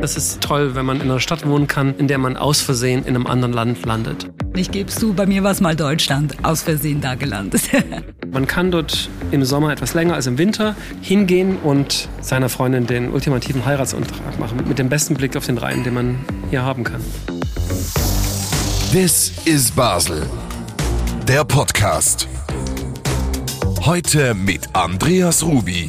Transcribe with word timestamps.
Das 0.00 0.16
ist 0.16 0.40
toll, 0.40 0.74
wenn 0.74 0.86
man 0.86 0.96
in 0.96 1.10
einer 1.10 1.20
Stadt 1.20 1.46
wohnen 1.46 1.66
kann, 1.66 1.94
in 1.96 2.08
der 2.08 2.18
man 2.18 2.36
aus 2.36 2.60
Versehen 2.60 3.04
in 3.04 3.14
einem 3.14 3.26
anderen 3.26 3.52
Land 3.52 3.84
landet. 3.84 4.30
Ich 4.54 4.70
geb's 4.70 4.96
zu, 4.96 5.12
bei 5.12 5.26
mir 5.26 5.42
war 5.42 5.50
es 5.50 5.60
mal 5.60 5.76
Deutschland, 5.76 6.36
aus 6.42 6.62
Versehen 6.62 7.00
da 7.00 7.14
gelandet. 7.14 7.62
man 8.32 8.46
kann 8.46 8.70
dort 8.70 9.08
im 9.30 9.44
Sommer 9.44 9.72
etwas 9.72 9.94
länger 9.94 10.14
als 10.14 10.26
im 10.26 10.38
Winter 10.38 10.74
hingehen 11.02 11.56
und 11.62 12.08
seiner 12.20 12.48
Freundin 12.48 12.86
den 12.86 13.10
ultimativen 13.10 13.64
Heiratsantrag 13.64 14.38
machen, 14.38 14.64
mit 14.66 14.78
dem 14.78 14.88
besten 14.88 15.14
Blick 15.14 15.36
auf 15.36 15.46
den 15.46 15.58
Rhein, 15.58 15.84
den 15.84 15.94
man 15.94 16.18
hier 16.50 16.62
haben 16.62 16.84
kann. 16.84 17.00
This 18.92 19.32
is 19.44 19.70
Basel. 19.70 20.26
Der 21.28 21.44
Podcast. 21.44 22.26
Heute 23.84 24.34
mit 24.34 24.74
Andreas 24.74 25.42
Rubi 25.42 25.88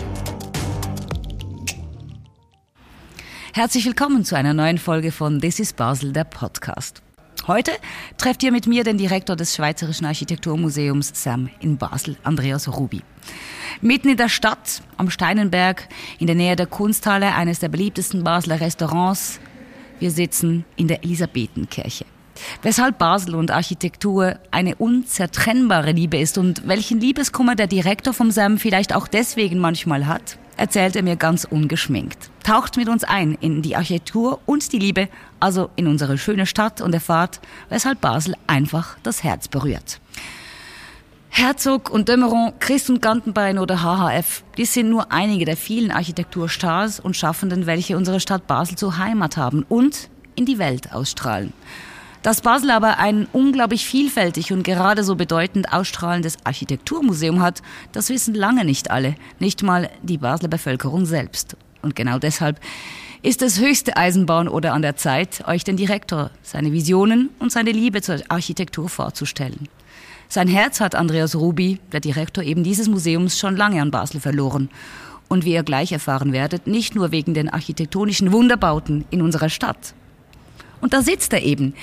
Herzlich 3.53 3.85
willkommen 3.85 4.23
zu 4.23 4.37
einer 4.37 4.53
neuen 4.53 4.77
Folge 4.77 5.11
von 5.11 5.41
This 5.41 5.59
is 5.59 5.73
Basel, 5.73 6.13
der 6.13 6.23
Podcast. 6.23 7.01
Heute 7.47 7.73
trefft 8.17 8.43
ihr 8.43 8.51
mit 8.53 8.65
mir 8.65 8.85
den 8.85 8.97
Direktor 8.97 9.35
des 9.35 9.53
Schweizerischen 9.53 10.05
Architekturmuseums 10.05 11.11
SAM 11.13 11.49
in 11.59 11.77
Basel, 11.77 12.15
Andreas 12.23 12.69
Rubi. 12.69 13.01
Mitten 13.81 14.07
in 14.07 14.15
der 14.15 14.29
Stadt, 14.29 14.81
am 14.95 15.09
Steinenberg, 15.09 15.89
in 16.17 16.27
der 16.27 16.35
Nähe 16.37 16.55
der 16.55 16.65
Kunsthalle, 16.65 17.35
eines 17.35 17.59
der 17.59 17.67
beliebtesten 17.67 18.23
Basler 18.23 18.61
Restaurants. 18.61 19.41
Wir 19.99 20.11
sitzen 20.11 20.63
in 20.77 20.87
der 20.87 21.03
Elisabethenkirche. 21.03 22.05
Weshalb 22.61 22.97
Basel 22.97 23.35
und 23.35 23.51
Architektur 23.51 24.37
eine 24.51 24.75
unzertrennbare 24.75 25.91
Liebe 25.91 26.17
ist 26.17 26.37
und 26.37 26.67
welchen 26.67 26.99
Liebeskummer 26.99 27.55
der 27.55 27.67
Direktor 27.67 28.13
vom 28.13 28.31
SAM 28.31 28.57
vielleicht 28.57 28.95
auch 28.95 29.07
deswegen 29.07 29.59
manchmal 29.59 30.07
hat, 30.07 30.37
erzählt 30.57 30.95
er 30.95 31.03
mir 31.03 31.15
ganz 31.15 31.43
ungeschminkt. 31.43 32.29
Taucht 32.43 32.77
mit 32.77 32.87
uns 32.87 33.03
ein 33.03 33.37
in 33.41 33.61
die 33.61 33.75
Architektur 33.75 34.39
und 34.45 34.71
die 34.73 34.79
Liebe, 34.79 35.09
also 35.39 35.69
in 35.75 35.87
unsere 35.87 36.17
schöne 36.17 36.45
Stadt 36.45 36.81
und 36.81 36.93
erfahrt, 36.93 37.39
weshalb 37.69 38.01
Basel 38.01 38.35
einfach 38.47 38.97
das 39.03 39.23
Herz 39.23 39.47
berührt. 39.47 39.99
Herzog 41.33 41.89
und 41.89 42.09
Dömeron, 42.09 42.53
Christ 42.59 42.89
und 42.89 43.01
Gantenbein 43.01 43.57
oder 43.57 43.81
HHF, 43.81 44.43
die 44.57 44.65
sind 44.65 44.89
nur 44.89 45.11
einige 45.11 45.45
der 45.45 45.55
vielen 45.55 45.89
Architekturstars 45.89 46.99
und 46.99 47.15
Schaffenden, 47.15 47.65
welche 47.65 47.95
unsere 47.95 48.19
Stadt 48.19 48.47
Basel 48.47 48.77
zur 48.77 48.97
Heimat 48.97 49.37
haben 49.37 49.65
und 49.67 50.09
in 50.35 50.45
die 50.45 50.59
Welt 50.59 50.93
ausstrahlen. 50.93 51.53
Dass 52.23 52.41
Basel 52.41 52.69
aber 52.69 52.99
ein 52.99 53.27
unglaublich 53.33 53.85
vielfältig 53.85 54.53
und 54.53 54.61
gerade 54.61 55.03
so 55.03 55.15
bedeutend 55.15 55.73
ausstrahlendes 55.73 56.37
Architekturmuseum 56.43 57.41
hat, 57.41 57.63
das 57.93 58.09
wissen 58.09 58.35
lange 58.35 58.63
nicht 58.63 58.91
alle, 58.91 59.15
nicht 59.39 59.63
mal 59.63 59.89
die 60.03 60.19
Basler 60.19 60.47
Bevölkerung 60.47 61.07
selbst. 61.07 61.57
Und 61.81 61.95
genau 61.95 62.19
deshalb 62.19 62.59
ist 63.23 63.41
es 63.41 63.59
höchste 63.59 63.97
Eisenbahn 63.97 64.47
oder 64.47 64.73
an 64.73 64.83
der 64.83 64.97
Zeit, 64.97 65.47
euch 65.47 65.63
den 65.63 65.77
Direktor, 65.77 66.29
seine 66.43 66.71
Visionen 66.71 67.29
und 67.39 67.51
seine 67.51 67.71
Liebe 67.71 68.03
zur 68.03 68.19
Architektur 68.29 68.87
vorzustellen. 68.87 69.67
Sein 70.29 70.47
Herz 70.47 70.79
hat 70.79 70.95
Andreas 70.95 71.35
Rubi, 71.35 71.79
der 71.91 71.99
Direktor 72.01 72.43
eben 72.43 72.63
dieses 72.63 72.87
Museums, 72.87 73.39
schon 73.39 73.57
lange 73.57 73.81
an 73.81 73.91
Basel 73.91 74.21
verloren. 74.21 74.69
Und 75.27 75.43
wie 75.43 75.53
ihr 75.53 75.63
gleich 75.63 75.91
erfahren 75.91 76.33
werdet, 76.33 76.67
nicht 76.67 76.93
nur 76.93 77.11
wegen 77.11 77.33
den 77.33 77.49
architektonischen 77.49 78.31
Wunderbauten 78.31 79.05
in 79.09 79.21
unserer 79.21 79.49
Stadt. 79.49 79.93
Und 80.81 80.93
da 80.93 81.01
sitzt 81.01 81.31
er 81.31 81.43
eben, 81.43 81.73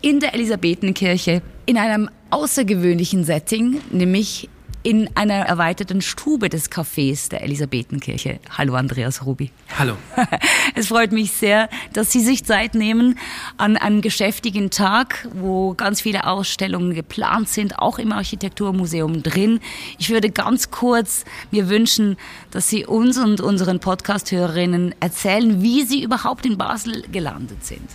in 0.00 0.20
der 0.20 0.34
Elisabethenkirche 0.34 1.42
in 1.66 1.76
einem 1.76 2.08
außergewöhnlichen 2.30 3.24
Setting, 3.24 3.80
nämlich 3.90 4.48
in 4.84 5.10
einer 5.16 5.34
erweiterten 5.34 6.00
Stube 6.00 6.48
des 6.48 6.70
Cafés 6.70 7.28
der 7.28 7.42
Elisabethenkirche. 7.42 8.38
Hallo 8.56 8.74
Andreas 8.74 9.26
Rubi. 9.26 9.50
Hallo. 9.76 9.96
Es 10.74 10.88
freut 10.88 11.10
mich 11.10 11.32
sehr, 11.32 11.68
dass 11.92 12.12
Sie 12.12 12.20
sich 12.20 12.44
Zeit 12.44 12.74
nehmen 12.74 13.18
an 13.56 13.76
einem 13.76 14.00
geschäftigen 14.00 14.70
Tag, 14.70 15.28
wo 15.34 15.74
ganz 15.74 16.00
viele 16.00 16.26
Ausstellungen 16.26 16.94
geplant 16.94 17.48
sind, 17.48 17.80
auch 17.80 17.98
im 17.98 18.12
Architekturmuseum 18.12 19.24
drin. 19.24 19.58
Ich 19.98 20.10
würde 20.10 20.30
ganz 20.30 20.70
kurz 20.70 21.24
mir 21.50 21.68
wünschen, 21.68 22.16
dass 22.52 22.68
Sie 22.68 22.86
uns 22.86 23.18
und 23.18 23.40
unseren 23.40 23.80
Podcast-Hörerinnen 23.80 24.94
erzählen, 25.00 25.60
wie 25.60 25.82
Sie 25.82 26.02
überhaupt 26.02 26.46
in 26.46 26.56
Basel 26.56 27.02
gelandet 27.10 27.64
sind. 27.66 27.88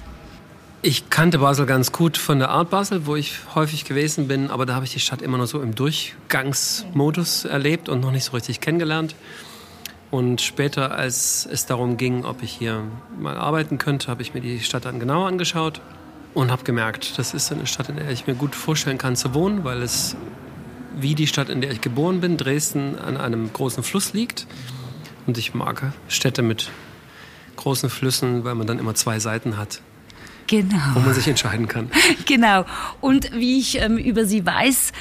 Ich 0.85 1.09
kannte 1.09 1.39
Basel 1.39 1.65
ganz 1.65 1.93
gut 1.93 2.17
von 2.17 2.39
der 2.39 2.49
Art 2.49 2.69
Basel, 2.69 3.05
wo 3.05 3.15
ich 3.15 3.37
häufig 3.55 3.85
gewesen 3.85 4.27
bin, 4.27 4.51
aber 4.51 4.65
da 4.65 4.75
habe 4.75 4.83
ich 4.83 4.91
die 4.91 4.99
Stadt 4.99 5.21
immer 5.21 5.37
nur 5.37 5.47
so 5.47 5.61
im 5.61 5.75
Durchgangsmodus 5.75 7.45
erlebt 7.45 7.87
und 7.87 8.01
noch 8.01 8.11
nicht 8.11 8.25
so 8.25 8.33
richtig 8.33 8.59
kennengelernt. 8.59 9.15
Und 10.11 10.41
später, 10.41 10.93
als 10.93 11.47
es 11.49 11.65
darum 11.65 11.95
ging, 11.95 12.25
ob 12.25 12.43
ich 12.43 12.51
hier 12.51 12.83
mal 13.17 13.37
arbeiten 13.37 13.77
könnte, 13.77 14.09
habe 14.09 14.23
ich 14.23 14.33
mir 14.33 14.41
die 14.41 14.59
Stadt 14.59 14.83
dann 14.83 14.99
genauer 14.99 15.27
angeschaut 15.27 15.79
und 16.33 16.51
habe 16.51 16.65
gemerkt, 16.65 17.17
das 17.17 17.33
ist 17.33 17.49
eine 17.53 17.65
Stadt, 17.65 17.87
in 17.87 17.95
der 17.95 18.09
ich 18.09 18.27
mir 18.27 18.35
gut 18.35 18.53
vorstellen 18.53 18.97
kann 18.97 19.15
zu 19.15 19.33
wohnen, 19.33 19.63
weil 19.63 19.81
es 19.81 20.17
wie 20.97 21.15
die 21.15 21.27
Stadt, 21.27 21.47
in 21.47 21.61
der 21.61 21.71
ich 21.71 21.79
geboren 21.79 22.19
bin, 22.19 22.35
Dresden, 22.35 22.99
an 22.99 23.15
einem 23.15 23.53
großen 23.53 23.83
Fluss 23.83 24.11
liegt. 24.11 24.47
Und 25.27 25.37
ich 25.37 25.53
mag 25.53 25.93
Städte 26.09 26.41
mit 26.41 26.71
großen 27.55 27.89
Flüssen, 27.89 28.43
weil 28.43 28.55
man 28.55 28.67
dann 28.67 28.79
immer 28.79 28.95
zwei 28.95 29.19
Seiten 29.19 29.55
hat. 29.55 29.79
Genau. 30.53 30.77
Wo 30.93 30.99
man 30.99 31.15
sich 31.15 31.27
entscheiden 31.27 31.67
kann. 31.67 31.89
Genau. 32.27 32.65
Und 33.01 33.31
wie 33.33 33.57
ich 33.57 33.81
ähm, 33.81 33.97
über 33.97 34.25
Sie 34.25 34.45
weiß, 34.45 34.91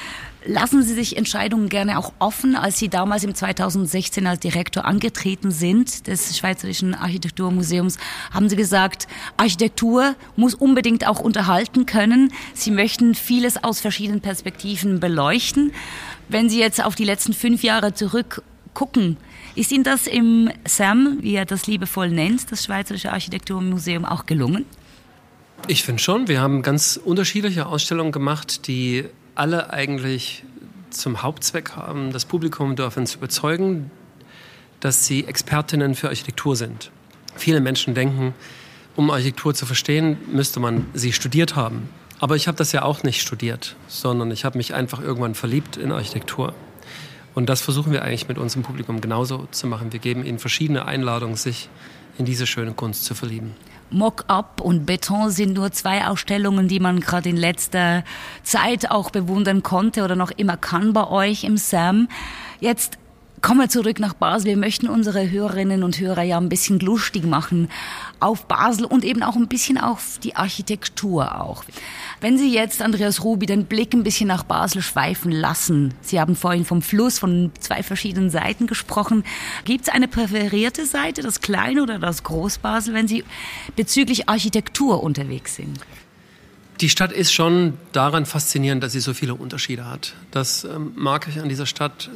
lassen 0.45 0.81
Sie 0.81 0.95
sich 0.95 1.15
Entscheidungen 1.15 1.69
gerne 1.69 1.99
auch 1.99 2.11
offen. 2.17 2.55
Als 2.55 2.79
Sie 2.79 2.89
damals 2.89 3.23
im 3.23 3.35
2016 3.35 4.25
als 4.25 4.39
Direktor 4.39 4.83
angetreten 4.85 5.51
sind 5.51 6.07
des 6.07 6.35
Schweizerischen 6.35 6.95
Architekturmuseums, 6.95 7.99
haben 8.31 8.49
Sie 8.49 8.55
gesagt, 8.55 9.07
Architektur 9.37 10.15
muss 10.35 10.55
unbedingt 10.55 11.05
auch 11.05 11.19
unterhalten 11.19 11.85
können. 11.85 12.33
Sie 12.55 12.71
möchten 12.71 13.13
vieles 13.13 13.63
aus 13.63 13.79
verschiedenen 13.79 14.21
Perspektiven 14.21 14.99
beleuchten. 14.99 15.71
Wenn 16.29 16.49
Sie 16.49 16.59
jetzt 16.59 16.83
auf 16.83 16.95
die 16.95 17.05
letzten 17.05 17.33
fünf 17.33 17.61
Jahre 17.61 17.93
zurückgucken, 17.93 19.17
ist 19.53 19.71
Ihnen 19.71 19.83
das 19.83 20.07
im 20.07 20.49
SAM, 20.65 21.19
wie 21.21 21.35
er 21.35 21.45
das 21.45 21.67
liebevoll 21.67 22.09
nennt, 22.09 22.51
das 22.51 22.63
Schweizerische 22.63 23.11
Architekturmuseum, 23.11 24.03
auch 24.03 24.25
gelungen? 24.25 24.65
Ich 25.67 25.83
finde 25.83 26.03
schon. 26.03 26.27
Wir 26.27 26.41
haben 26.41 26.61
ganz 26.61 26.99
unterschiedliche 27.01 27.67
Ausstellungen 27.67 28.11
gemacht, 28.11 28.67
die 28.67 29.05
alle 29.33 29.71
eigentlich 29.71 30.43
zum 30.89 31.23
Hauptzweck 31.23 31.77
haben, 31.77 32.11
das 32.11 32.25
Publikum 32.25 32.75
davon 32.75 33.07
zu 33.07 33.17
überzeugen, 33.17 33.89
dass 34.81 35.05
sie 35.05 35.25
Expertinnen 35.25 35.95
für 35.95 36.09
Architektur 36.09 36.57
sind. 36.57 36.91
Viele 37.35 37.61
Menschen 37.61 37.95
denken, 37.95 38.33
um 38.97 39.09
Architektur 39.09 39.55
zu 39.55 39.65
verstehen, 39.65 40.17
müsste 40.31 40.59
man 40.59 40.85
sie 40.93 41.13
studiert 41.13 41.55
haben. 41.55 41.87
Aber 42.19 42.35
ich 42.35 42.49
habe 42.49 42.57
das 42.57 42.73
ja 42.73 42.83
auch 42.83 43.03
nicht 43.03 43.21
studiert, 43.21 43.77
sondern 43.87 44.31
ich 44.31 44.43
habe 44.43 44.57
mich 44.57 44.73
einfach 44.73 45.01
irgendwann 45.01 45.33
verliebt 45.33 45.77
in 45.77 45.93
Architektur. 45.93 46.53
Und 47.35 47.47
das 47.47 47.61
versuchen 47.61 47.93
wir 47.93 48.03
eigentlich 48.03 48.27
mit 48.27 48.37
unserem 48.37 48.63
Publikum 48.63 48.99
genauso 48.99 49.47
zu 49.51 49.65
machen. 49.67 49.93
Wir 49.93 49.99
geben 49.99 50.25
ihnen 50.25 50.39
verschiedene 50.39 50.85
Einladungen, 50.85 51.37
sich 51.37 51.69
in 52.17 52.25
diese 52.25 52.47
schöne 52.47 52.73
Kunst 52.73 53.05
zu 53.05 53.15
verlieben. 53.15 53.55
Mock-up 53.89 54.59
und 54.59 54.85
Beton 54.85 55.29
sind 55.29 55.53
nur 55.53 55.71
zwei 55.71 56.07
Ausstellungen, 56.07 56.67
die 56.67 56.79
man 56.79 56.99
gerade 56.99 57.29
in 57.29 57.37
letzter 57.37 58.03
Zeit 58.41 58.89
auch 58.89 59.11
bewundern 59.11 59.61
konnte 59.61 60.03
oder 60.03 60.15
noch 60.15 60.31
immer 60.31 60.57
kann 60.57 60.93
bei 60.93 61.07
euch 61.07 61.43
im 61.43 61.57
SAM. 61.57 62.07
Jetzt 62.59 62.97
Kommen 63.43 63.59
wir 63.59 63.67
zurück 63.67 63.99
nach 63.99 64.13
Basel. 64.13 64.45
Wir 64.45 64.57
möchten 64.57 64.87
unsere 64.87 65.29
Hörerinnen 65.29 65.83
und 65.83 65.99
Hörer 65.99 66.21
ja 66.21 66.37
ein 66.37 66.47
bisschen 66.47 66.79
lustig 66.79 67.25
machen 67.25 67.67
auf 68.21 68.47
Basel 68.47 68.85
und 68.85 69.03
eben 69.03 69.21
auch 69.21 69.35
ein 69.35 69.49
bisschen 69.49 69.77
auf 69.77 70.17
die 70.23 70.37
Architektur 70.37 71.41
auch. 71.41 71.65
Wenn 72.21 72.37
Sie 72.37 72.53
jetzt, 72.53 72.81
Andreas 72.81 73.21
Rubi, 73.25 73.45
den 73.45 73.65
Blick 73.65 73.93
ein 73.93 74.03
bisschen 74.03 74.29
nach 74.29 74.43
Basel 74.43 74.81
schweifen 74.81 75.29
lassen, 75.29 75.93
Sie 75.99 76.21
haben 76.21 76.37
vorhin 76.37 76.63
vom 76.63 76.81
Fluss 76.81 77.19
von 77.19 77.51
zwei 77.59 77.83
verschiedenen 77.83 78.29
Seiten 78.29 78.65
gesprochen. 78.65 79.25
Gibt 79.65 79.89
es 79.89 79.93
eine 79.93 80.07
präferierte 80.07 80.85
Seite, 80.85 81.21
das 81.21 81.41
Kleine 81.41 81.83
oder 81.83 81.99
das 81.99 82.23
Groß-Basel, 82.23 82.93
wenn 82.93 83.09
Sie 83.09 83.25
bezüglich 83.75 84.29
Architektur 84.29 85.03
unterwegs 85.03 85.57
sind? 85.57 85.81
Die 86.79 86.87
Stadt 86.87 87.11
ist 87.11 87.33
schon 87.33 87.73
daran 87.91 88.25
faszinierend, 88.25 88.81
dass 88.83 88.93
sie 88.93 89.01
so 89.01 89.13
viele 89.13 89.35
Unterschiede 89.35 89.85
hat. 89.85 90.13
Das 90.31 90.63
ähm, 90.63 90.93
mag 90.95 91.27
ich 91.27 91.41
an 91.41 91.49
dieser 91.49 91.65
Stadt 91.65 92.09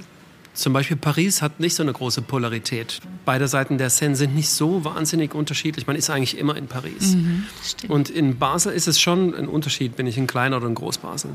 Zum 0.57 0.73
Beispiel 0.73 0.97
Paris 0.97 1.43
hat 1.43 1.59
nicht 1.59 1.75
so 1.75 1.83
eine 1.83 1.93
große 1.93 2.23
Polarität. 2.23 2.99
Beide 3.25 3.47
Seiten 3.47 3.77
der 3.77 3.91
Seine 3.91 4.15
sind 4.15 4.33
nicht 4.33 4.49
so 4.49 4.83
wahnsinnig 4.83 5.35
unterschiedlich. 5.35 5.85
Man 5.85 5.95
ist 5.95 6.09
eigentlich 6.09 6.35
immer 6.35 6.57
in 6.57 6.65
Paris. 6.65 7.13
Mhm, 7.13 7.43
und 7.89 8.09
in 8.09 8.39
Basel 8.39 8.73
ist 8.73 8.87
es 8.87 8.99
schon 8.99 9.35
ein 9.35 9.47
Unterschied, 9.47 9.95
bin 9.95 10.07
ich 10.07 10.17
in 10.17 10.25
Klein- 10.25 10.55
oder 10.55 10.65
in 10.65 10.73
Groß-Basel. 10.73 11.29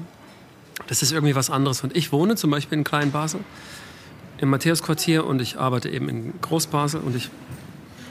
Das 0.88 1.02
ist 1.02 1.12
irgendwie 1.12 1.36
was 1.36 1.50
anderes. 1.50 1.84
Und 1.84 1.96
ich 1.96 2.10
wohne 2.10 2.34
zum 2.34 2.50
Beispiel 2.50 2.76
in 2.78 2.82
Klein-Basel, 2.82 3.38
im 4.38 4.50
Matthäusquartier 4.50 5.24
und 5.24 5.40
ich 5.40 5.56
arbeite 5.56 5.88
eben 5.88 6.08
in 6.08 6.32
Groß-Basel 6.40 7.00
und 7.00 7.14
ich 7.14 7.30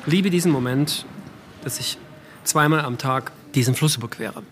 liebe 0.05 0.29
diesen 0.29 0.53
Moment, 0.53 1.05
dass 1.65 1.77
ich 1.81 1.97
zweimal 2.45 2.85
am 2.85 2.97
Tag 2.97 3.33
diesen 3.53 3.75
Fluss 3.75 3.97
überquere. 3.97 4.43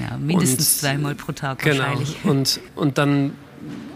Ja, 0.00 0.16
mindestens 0.16 0.72
und, 0.72 0.80
zweimal 0.80 1.14
pro 1.16 1.32
Tag 1.32 1.58
genau. 1.58 1.80
wahrscheinlich. 1.80 2.16
Und, 2.24 2.60
und 2.76 2.96
dann 2.96 3.32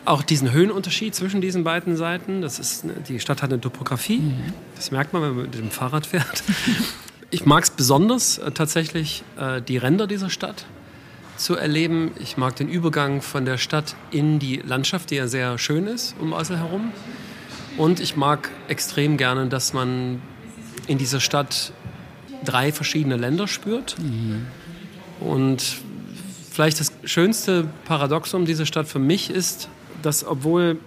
auch 0.05 0.23
diesen 0.23 0.53
Höhenunterschied 0.53 1.15
zwischen 1.15 1.41
diesen 1.41 1.65
beiden 1.65 1.97
Seiten. 1.97 2.41
Das 2.43 2.59
ist, 2.59 2.85
die 3.09 3.21
Stadt 3.21 3.43
hat 3.43 3.53
eine 3.53 3.61
Topografie. 3.61 4.19
Mhm. 4.19 4.53
Das 4.75 4.91
merkt 4.91 5.13
man, 5.13 5.23
wenn 5.23 5.35
man 5.35 5.43
mit 5.45 5.55
dem 5.55 5.71
Fahrrad 5.71 6.07
fährt. 6.07 6.43
Ich 7.31 7.45
mag 7.45 7.65
es 7.65 7.71
besonders 7.71 8.39
äh, 8.39 8.53
tatsächlich, 8.53 9.25
äh, 9.37 9.61
die 9.61 9.79
Ränder 9.79 10.07
dieser 10.07 10.31
Stadt 10.31 10.65
zu 11.37 11.57
erleben. 11.57 12.13
Ich 12.21 12.37
mag 12.37 12.55
den 12.57 12.69
Übergang 12.69 13.21
von 13.21 13.45
der 13.45 13.59
Stadt 13.59 13.97
in 14.11 14.39
die 14.39 14.57
Landschaft, 14.57 15.11
die 15.11 15.17
ja 15.17 15.27
sehr 15.27 15.59
schön 15.59 15.87
ist 15.87 16.15
um 16.21 16.31
Basel 16.31 16.59
herum. 16.59 16.93
Und 17.77 18.01
ich 18.01 18.17
mag 18.17 18.51
extrem 18.69 19.17
gerne, 19.17 19.49
dass 19.49 19.73
man 19.73 20.23
in 20.87 20.99
dieser 20.99 21.21
Stadt 21.21 21.73
drei 22.45 22.73
verschiedene 22.73 23.17
Länder 23.17 23.49
spürt. 23.49 23.97
Mhm. 23.99 24.47
Und 25.21 25.79
vielleicht 26.57 26.81
das 26.81 26.91
schönste 27.05 27.69
Paradoxum 27.85 28.47
dieser 28.47 28.65
Stadt 28.65 28.89
für 28.89 28.99
mich 28.99 29.29
ist, 29.29 29.69
dass 30.01 30.27
obwohl 30.27 30.79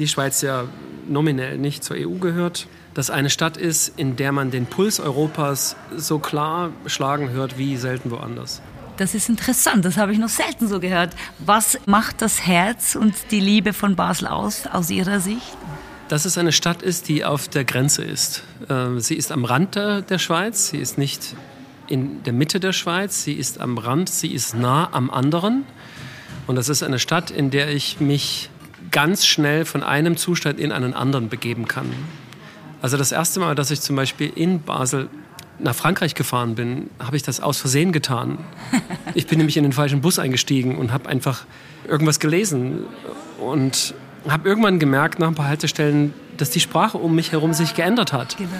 die 0.00 0.08
Schweiz 0.08 0.42
ja 0.42 0.64
nominell 1.06 1.58
nicht 1.58 1.84
zur 1.84 1.96
EU 1.96 2.18
gehört, 2.18 2.66
das 2.92 3.10
eine 3.10 3.30
Stadt 3.30 3.56
ist, 3.56 3.92
in 3.96 4.16
der 4.16 4.32
man 4.32 4.50
den 4.50 4.66
Puls 4.66 4.98
Europas 4.98 5.76
so 5.96 6.18
klar 6.18 6.70
schlagen 6.86 7.30
hört 7.30 7.56
wie 7.56 7.76
selten 7.76 8.10
woanders. 8.10 8.62
Das 8.96 9.14
ist 9.14 9.28
interessant, 9.28 9.84
das 9.84 9.96
habe 9.96 10.12
ich 10.12 10.18
noch 10.18 10.28
selten 10.28 10.66
so 10.66 10.80
gehört. 10.80 11.14
Was 11.38 11.78
macht 11.86 12.20
das 12.20 12.44
Herz 12.44 12.96
und 12.96 13.14
die 13.30 13.38
Liebe 13.38 13.72
von 13.72 13.94
Basel 13.94 14.26
aus, 14.26 14.66
aus 14.66 14.90
Ihrer 14.90 15.20
Sicht? 15.20 15.56
Dass 16.08 16.24
es 16.24 16.36
eine 16.36 16.50
Stadt 16.50 16.82
ist, 16.82 17.06
die 17.06 17.24
auf 17.24 17.46
der 17.46 17.64
Grenze 17.64 18.02
ist. 18.02 18.42
Äh, 18.68 18.98
sie 18.98 19.14
ist 19.14 19.30
am 19.30 19.44
Rand 19.44 19.76
der 19.76 20.18
Schweiz, 20.18 20.70
sie 20.70 20.78
ist 20.78 20.98
nicht 20.98 21.36
in 21.88 22.22
der 22.22 22.32
Mitte 22.32 22.60
der 22.60 22.72
Schweiz, 22.72 23.22
sie 23.22 23.34
ist 23.34 23.60
am 23.60 23.78
Rand, 23.78 24.08
sie 24.08 24.32
ist 24.32 24.54
nah 24.54 24.88
am 24.92 25.10
anderen. 25.10 25.64
Und 26.46 26.56
das 26.56 26.68
ist 26.68 26.82
eine 26.82 26.98
Stadt, 26.98 27.30
in 27.30 27.50
der 27.50 27.68
ich 27.70 28.00
mich 28.00 28.50
ganz 28.90 29.26
schnell 29.26 29.64
von 29.64 29.82
einem 29.82 30.16
Zustand 30.16 30.60
in 30.60 30.72
einen 30.72 30.94
anderen 30.94 31.28
begeben 31.28 31.66
kann. 31.66 31.86
Also 32.82 32.96
das 32.96 33.12
erste 33.12 33.40
Mal, 33.40 33.54
dass 33.54 33.70
ich 33.70 33.80
zum 33.80 33.96
Beispiel 33.96 34.30
in 34.34 34.62
Basel 34.62 35.08
nach 35.58 35.74
Frankreich 35.74 36.14
gefahren 36.14 36.54
bin, 36.54 36.90
habe 36.98 37.16
ich 37.16 37.22
das 37.22 37.40
aus 37.40 37.58
Versehen 37.58 37.92
getan. 37.92 38.38
Ich 39.14 39.26
bin 39.26 39.38
nämlich 39.38 39.56
in 39.56 39.62
den 39.62 39.72
falschen 39.72 40.02
Bus 40.02 40.18
eingestiegen 40.18 40.76
und 40.76 40.92
habe 40.92 41.08
einfach 41.08 41.46
irgendwas 41.88 42.20
gelesen 42.20 42.84
und 43.40 43.94
habe 44.28 44.48
irgendwann 44.48 44.78
gemerkt 44.78 45.18
nach 45.18 45.28
ein 45.28 45.34
paar 45.34 45.48
Haltestellen, 45.48 46.12
dass 46.36 46.50
die 46.50 46.60
Sprache 46.60 46.98
um 46.98 47.14
mich 47.14 47.32
herum 47.32 47.54
sich 47.54 47.74
geändert 47.74 48.12
hat. 48.12 48.36
Genau. 48.36 48.50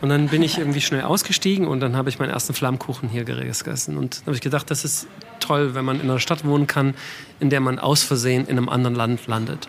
Und 0.00 0.08
dann 0.08 0.28
bin 0.28 0.42
ich 0.42 0.58
irgendwie 0.58 0.80
schnell 0.80 1.02
ausgestiegen 1.02 1.66
und 1.66 1.80
dann 1.80 1.94
habe 1.94 2.08
ich 2.08 2.18
meinen 2.18 2.30
ersten 2.30 2.54
Flammkuchen 2.54 3.08
hier 3.08 3.24
gegessen. 3.24 3.98
Und 3.98 4.22
habe 4.24 4.34
ich 4.34 4.40
gedacht, 4.40 4.70
das 4.70 4.84
ist 4.84 5.06
toll, 5.40 5.74
wenn 5.74 5.84
man 5.84 5.96
in 6.00 6.10
einer 6.10 6.20
Stadt 6.20 6.44
wohnen 6.44 6.66
kann, 6.66 6.94
in 7.38 7.50
der 7.50 7.60
man 7.60 7.78
aus 7.78 8.02
Versehen 8.02 8.46
in 8.46 8.56
einem 8.56 8.68
anderen 8.68 8.94
Land 8.94 9.26
landet. 9.26 9.68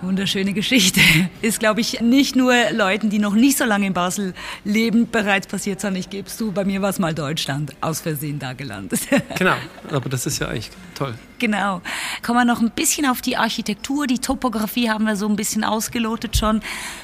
Wunderschöne 0.00 0.52
Geschichte. 0.52 1.00
Ist, 1.42 1.60
glaube 1.60 1.80
ich, 1.80 2.00
nicht 2.00 2.34
nur 2.34 2.54
Leuten, 2.72 3.08
die 3.08 3.20
noch 3.20 3.34
nicht 3.34 3.56
so 3.56 3.64
lange 3.64 3.86
in 3.86 3.92
Basel 3.92 4.34
leben, 4.64 5.08
bereits 5.10 5.46
passiert, 5.46 5.80
sondern 5.80 6.00
ich 6.00 6.10
gebe 6.10 6.26
es 6.26 6.36
zu, 6.36 6.50
bei 6.50 6.64
mir 6.64 6.82
war 6.82 6.90
es 6.90 6.98
mal 6.98 7.14
Deutschland, 7.14 7.72
aus 7.80 8.00
Versehen 8.00 8.40
da 8.40 8.52
gelandet. 8.52 9.00
Genau, 9.38 9.54
aber 9.90 10.08
das 10.08 10.26
ist 10.26 10.40
ja 10.40 10.48
eigentlich 10.48 10.70
toll. 10.96 11.14
Genau. 11.42 11.82
Kommen 12.22 12.38
wir 12.38 12.44
noch 12.44 12.60
ein 12.60 12.70
bisschen 12.70 13.04
auf 13.04 13.20
die 13.20 13.36
Architektur, 13.36 14.06
die 14.06 14.20
Topografie 14.20 14.88
haben 14.88 15.06
wir 15.06 15.16
so 15.16 15.26
ein 15.26 15.34
bisschen 15.34 15.64
ausgelotet 15.64 16.36
schon. 16.36 16.60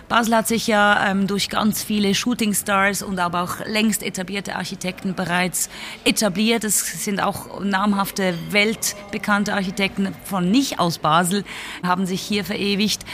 Basel 0.09 0.37
hat 0.37 0.47
sich 0.47 0.69
ja 0.69 1.11
ähm, 1.11 1.27
durch 1.27 1.49
ganz 1.49 1.83
viele 1.83 2.15
Shooting 2.15 2.55
Stars 2.55 3.03
und 3.03 3.19
aber 3.19 3.43
auch 3.43 3.67
längst 3.67 4.05
etablierte 4.05 4.55
Architekten 4.55 5.17
bereits 5.17 5.71
etabliert. 6.05 6.63
Es 6.63 7.03
sind 7.03 7.21
auch 7.21 7.59
namhafte, 7.59 8.33
weltbekannte 8.51 9.55
Architekten 9.55 10.15
von 10.23 10.49
nicht 10.53 10.79
aus 10.79 10.99
Basel, 10.99 11.43
haben 11.83 12.07
sich 12.07 12.21
hier 12.21 12.45
verewigt. 12.45 13.05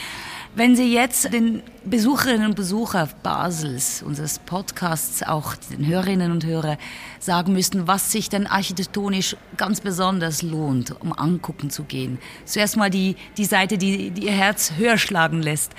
Wenn 0.56 0.76
Sie 0.76 0.94
jetzt 0.94 1.32
den 1.32 1.64
Besucherinnen 1.84 2.46
und 2.46 2.54
Besuchern 2.54 3.10
Basels, 3.24 4.04
unseres 4.04 4.38
Podcasts, 4.38 5.24
auch 5.24 5.56
den 5.56 5.84
Hörerinnen 5.84 6.30
und 6.30 6.46
Hörern 6.46 6.76
sagen 7.18 7.52
müssten, 7.52 7.88
was 7.88 8.12
sich 8.12 8.28
denn 8.28 8.46
architektonisch 8.46 9.36
ganz 9.56 9.80
besonders 9.80 10.42
lohnt, 10.42 10.94
um 11.00 11.12
angucken 11.12 11.70
zu 11.70 11.82
gehen. 11.82 12.18
Zuerst 12.44 12.76
mal 12.76 12.88
die, 12.88 13.16
die 13.36 13.46
Seite, 13.46 13.78
die, 13.78 14.12
die 14.12 14.26
ihr 14.26 14.32
Herz 14.32 14.74
höher 14.76 14.96
schlagen 14.96 15.42
lässt. 15.42 15.72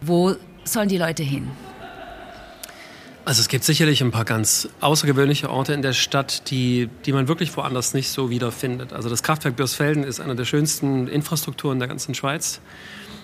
Wo 0.00 0.34
sollen 0.64 0.88
die 0.88 0.98
Leute 0.98 1.22
hin? 1.22 1.48
Also 3.26 3.40
es 3.40 3.48
gibt 3.48 3.64
sicherlich 3.64 4.02
ein 4.02 4.12
paar 4.12 4.24
ganz 4.24 4.68
außergewöhnliche 4.80 5.50
Orte 5.50 5.74
in 5.74 5.82
der 5.82 5.92
Stadt, 5.92 6.48
die, 6.48 6.88
die 7.04 7.12
man 7.12 7.28
wirklich 7.28 7.54
woanders 7.56 7.92
nicht 7.92 8.08
so 8.08 8.30
wiederfindet. 8.30 8.94
Also 8.94 9.10
das 9.10 9.22
Kraftwerk 9.22 9.56
Börsfelden 9.56 10.04
ist 10.04 10.20
eine 10.20 10.36
der 10.36 10.44
schönsten 10.44 11.08
Infrastrukturen 11.08 11.78
der 11.78 11.88
ganzen 11.88 12.14
Schweiz 12.14 12.60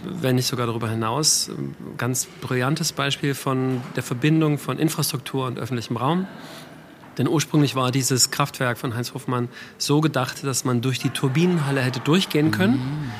wenn 0.04 0.37
nicht 0.37 0.46
sogar 0.46 0.66
darüber 0.66 0.88
hinaus. 0.88 1.50
Ganz 1.96 2.26
brillantes 2.40 2.93
Beispiel 2.93 3.34
von 3.34 3.81
der 3.96 4.02
Verbindung 4.02 4.58
von 4.58 4.78
Infrastruktur 4.78 5.46
und 5.46 5.58
öffentlichem 5.58 5.96
Raum. 5.96 6.26
Denn 7.19 7.28
ursprünglich 7.28 7.75
war 7.75 7.93
dieses 7.93 8.31
Kraftwerk 8.31 8.78
von 8.78 8.94
Heinz 8.94 9.12
Hoffmann 9.14 9.49
so 9.76 10.00
gedacht, 10.00 10.44
dass 10.44 10.64
man 10.64 10.81
durch 10.81 10.99
die 10.99 11.10
Turbinenhalle 11.10 11.82
hätte 11.82 12.00
durchgehen 12.00 12.50
können. 12.50 13.12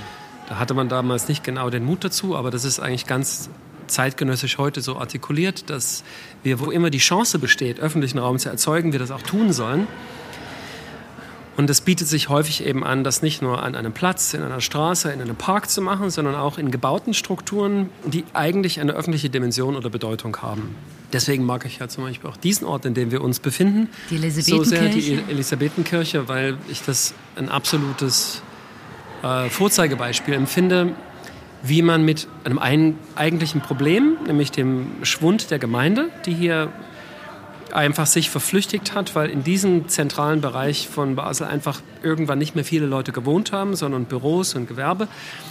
Da 0.49 0.59
hatte 0.59 0.75
man 0.75 0.89
damals 0.89 1.29
nicht 1.29 1.45
genau 1.45 1.71
den 1.71 1.85
Mut 1.85 2.03
dazu, 2.03 2.37
aber 2.37 2.51
das 2.51 2.65
ist 2.65 2.81
eigentlich 2.81 3.07
ganz 3.07 3.51
zeitgenössisch 3.93 4.59
heute 4.59 4.81
so 4.81 4.97
artikuliert, 4.97 5.71
dass 5.71 6.03
wir, 6.43 6.61
wo 6.61 6.71
immer 6.71 6.91
die 6.91 6.99
Chance 6.99 7.39
besteht, 7.39 7.81
öffentlichen 7.81 8.19
Raum 8.19 8.39
zu 8.39 8.49
erzeugen, 8.49 8.93
wir 8.93 8.99
das 8.99 9.11
auch 9.11 9.23
tun 9.23 9.53
sollen. 9.53 9.87
Und 11.57 11.69
es 11.69 11.83
bietet 11.83 12.09
sich 12.09 12.31
häufig 12.31 12.65
eben 12.65 12.83
an, 12.83 13.05
das 13.05 13.21
nicht 13.21 13.43
nur 13.43 13.63
an 13.63 13.75
einem 13.75 13.93
Platz, 13.93 14.33
in 14.33 14.43
einer 14.43 14.63
Straße, 14.63 15.13
in 15.13 15.21
einem 15.21 15.37
Park 15.37 15.69
zu 15.69 15.83
machen, 15.83 16.09
sondern 16.11 16.35
auch 16.35 16.57
in 16.57 16.71
gebauten 16.71 17.13
Strukturen, 17.13 17.91
die 18.07 18.25
eigentlich 18.33 18.81
eine 18.81 18.93
öffentliche 18.93 19.29
Dimension 19.29 19.77
oder 19.77 19.91
Bedeutung 19.91 20.35
haben. 20.39 20.75
Deswegen 21.13 21.45
mag 21.45 21.67
ich 21.67 21.79
ja 21.79 21.89
zum 21.89 22.05
Beispiel 22.05 22.31
auch 22.31 22.39
diesen 22.39 22.67
Ort, 22.67 22.87
in 22.87 22.95
dem 22.95 23.11
wir 23.11 23.21
uns 23.21 23.39
befinden, 23.39 23.91
die 24.09 24.31
so 24.31 24.65
sehr 24.65 24.89
die 24.89 25.19
Elisabethenkirche, 25.29 26.27
weil 26.27 26.57
ich 26.71 26.83
das 26.83 27.13
ein 27.37 27.51
absolutes 27.51 28.41
äh, 29.23 29.51
Vorzeigebeispiel 29.51 30.33
empfinde, 30.33 30.95
wie 31.63 31.83
man 31.83 32.05
mit 32.05 32.29
einem 32.45 32.59
ein, 32.59 32.99
eigentlichen 33.15 33.61
Problem, 33.61 34.17
nämlich 34.27 34.51
dem 34.51 34.87
Schwund 35.03 35.51
der 35.51 35.59
Gemeinde, 35.59 36.09
die 36.27 36.35
hier 36.35 36.73
einfach 37.73 38.07
sich 38.07 38.31
verflüchtigt 38.31 38.95
hat, 38.95 39.15
weil 39.15 39.31
in 39.31 39.45
diesem 39.45 39.89
zentralen 39.89 40.41
Bereich 40.41 40.89
von 40.89 41.17
Basel 41.17 41.47
einfach 41.47 41.81
irgendwann 42.03 42.39
nicht 42.39 42.55
mehr 42.55 42.65
viele 42.65 42.87
Leute 42.87 43.13
gewohnt 43.13 43.53
haben, 43.53 43.77
sondern 43.77 44.05
Büros 44.05 44.55
und 44.55 44.69
Gewerbe 44.69 45.09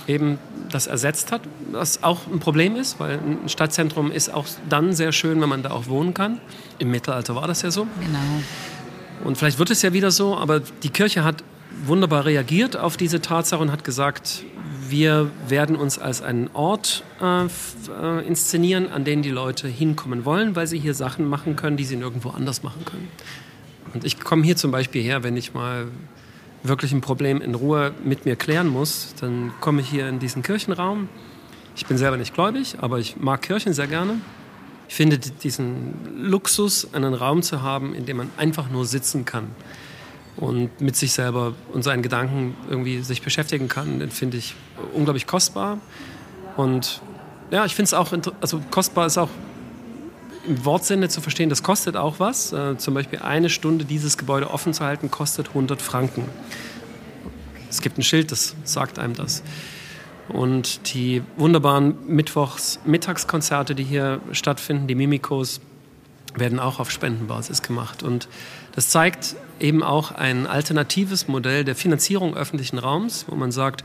eben 0.08 0.38
das 0.70 0.88
ersetzt 0.88 1.32
hat, 1.32 1.42
was 1.72 2.04
auch 2.04 2.28
ein 2.28 2.40
Problem 2.40 2.76
ist, 2.76 3.00
weil 3.00 3.18
ein 3.18 3.50
Stadtzentrum 3.50 4.12
ist 4.12 4.34
auch 4.34 4.46
dann 4.70 4.94
sehr 4.94 5.12
schön, 5.12 5.42
wenn 5.42 5.50
man 5.50 5.64
da 5.64 5.72
auch 5.72 5.88
wohnen 5.88 6.14
kann. 6.14 6.40
Im 6.80 6.92
Mittelalter 6.92 7.36
war 7.36 7.48
das 7.48 7.62
ja 7.64 7.72
so. 7.72 7.88
Genau. 8.00 8.20
Und 9.24 9.38
vielleicht 9.38 9.60
wird 9.60 9.72
es 9.72 9.82
ja 9.82 9.94
wieder 9.94 10.12
so, 10.12 10.36
aber 10.36 10.60
die 10.60 10.90
Kirche 10.90 11.24
hat 11.24 11.44
wunderbar 11.86 12.26
reagiert 12.26 12.78
auf 12.78 12.98
diese 12.98 13.22
Tatsache 13.22 13.62
und 13.62 13.72
hat 13.72 13.84
gesagt, 13.84 14.44
wir 14.90 15.32
werden 15.48 15.76
uns 15.76 15.98
als 15.98 16.22
einen 16.22 16.50
Ort 16.54 17.04
äh, 17.22 17.46
äh, 17.46 18.28
inszenieren, 18.28 18.92
an 18.92 19.04
den 19.04 19.22
die 19.22 19.30
Leute 19.30 19.68
hinkommen 19.68 20.26
wollen, 20.26 20.56
weil 20.56 20.68
sie 20.68 20.80
hier 20.80 20.94
Sachen 20.94 21.28
machen 21.28 21.56
können, 21.56 21.78
die 21.78 21.86
sie 21.86 21.96
nirgendwo 21.96 22.30
anders 22.30 22.62
machen 22.62 22.84
können. 22.86 23.08
Und 23.94 24.04
ich 24.04 24.20
komme 24.20 24.44
hier 24.44 24.58
zum 24.58 24.72
Beispiel 24.72 25.02
her, 25.02 25.24
wenn 25.24 25.38
ich 25.38 25.54
mal 25.54 25.88
wirklich 26.64 26.92
ein 26.92 27.02
Problem 27.02 27.42
in 27.42 27.56
Ruhe 27.56 27.94
mit 28.04 28.26
mir 28.26 28.36
klären 28.36 28.68
muss, 28.68 29.16
dann 29.20 29.52
komme 29.62 29.82
ich 29.82 29.90
hier 29.90 30.08
in 30.08 30.20
diesen 30.20 30.44
Kirchenraum. 30.44 31.10
Ich 31.76 31.86
bin 31.86 31.98
selber 31.98 32.18
nicht 32.18 32.34
gläubig, 32.34 32.76
aber 32.80 33.00
ich 33.00 33.18
mag 33.18 33.42
Kirchen 33.42 33.74
sehr 33.74 33.88
gerne. 33.88 34.22
Ich 34.88 34.96
finde 34.96 35.18
diesen 35.18 35.94
Luxus, 36.18 36.94
einen 36.94 37.14
Raum 37.14 37.42
zu 37.42 37.62
haben, 37.62 37.96
in 37.96 38.06
dem 38.06 38.18
man 38.18 38.30
einfach 38.38 38.70
nur 38.70 38.86
sitzen 38.86 39.26
kann 39.26 39.48
und 40.38 40.82
mit 40.82 40.96
sich 40.96 41.14
selber 41.14 41.54
und 41.74 41.84
seinen 41.84 42.02
Gedanken 42.02 42.56
irgendwie 42.70 43.02
sich 43.02 43.22
beschäftigen 43.22 43.68
kann, 43.68 44.00
den 44.00 44.12
finde 44.12 44.38
ich 44.38 44.56
unglaublich 44.94 45.28
kostbar. 45.28 45.78
Und 46.58 47.02
ja, 47.52 47.66
ich 47.66 47.76
finde 47.76 47.88
es 47.88 47.94
auch, 47.94 48.12
also 48.40 48.62
kostbar 48.72 49.08
ist 49.08 49.18
auch 49.18 49.30
im 50.48 50.66
Wortsinne 50.66 51.10
zu 51.10 51.22
verstehen, 51.22 51.50
das 51.50 51.64
kostet 51.64 51.96
auch 51.96 52.20
was. 52.20 52.52
Äh, 52.52 52.78
zum 52.78 52.94
Beispiel 52.94 53.20
eine 53.20 53.50
Stunde 53.50 53.86
dieses 53.86 54.18
Gebäude 54.18 54.50
offen 54.50 54.74
zu 54.74 54.84
halten, 54.84 55.12
kostet 55.12 55.50
100 55.50 55.82
Franken. 55.82 56.26
Es 57.70 57.82
gibt 57.82 57.98
ein 57.98 58.04
Schild, 58.04 58.32
das 58.32 58.56
sagt 58.64 59.00
einem 59.00 59.16
das. 59.16 59.44
Und 60.28 60.94
die 60.94 61.22
wunderbaren 61.38 61.96
Mittwochs-Mittagskonzerte, 62.08 63.76
die 63.76 63.84
hier 63.84 64.22
stattfinden, 64.32 64.88
die 64.88 64.96
Mimikos, 64.96 65.62
werden 66.36 66.60
auch 66.60 66.80
auf 66.80 66.90
Spendenbasis 66.90 67.62
gemacht. 67.62 68.04
Und 68.04 68.28
das 68.74 68.90
zeigt 68.90 69.36
eben 69.60 69.84
auch 69.84 70.12
ein 70.12 70.48
alternatives 70.48 71.28
Modell 71.28 71.64
der 71.64 71.76
Finanzierung 71.76 72.36
öffentlichen 72.36 72.78
Raums, 72.78 73.26
wo 73.28 73.36
man 73.36 73.52
sagt, 73.52 73.84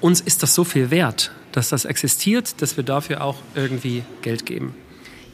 uns 0.00 0.20
ist 0.20 0.42
das 0.42 0.54
so 0.54 0.64
viel 0.64 0.90
wert, 0.90 1.32
dass 1.52 1.70
das 1.70 1.84
existiert, 1.84 2.60
dass 2.62 2.76
wir 2.76 2.84
dafür 2.84 3.22
auch 3.22 3.36
irgendwie 3.54 4.04
Geld 4.22 4.46
geben. 4.46 4.74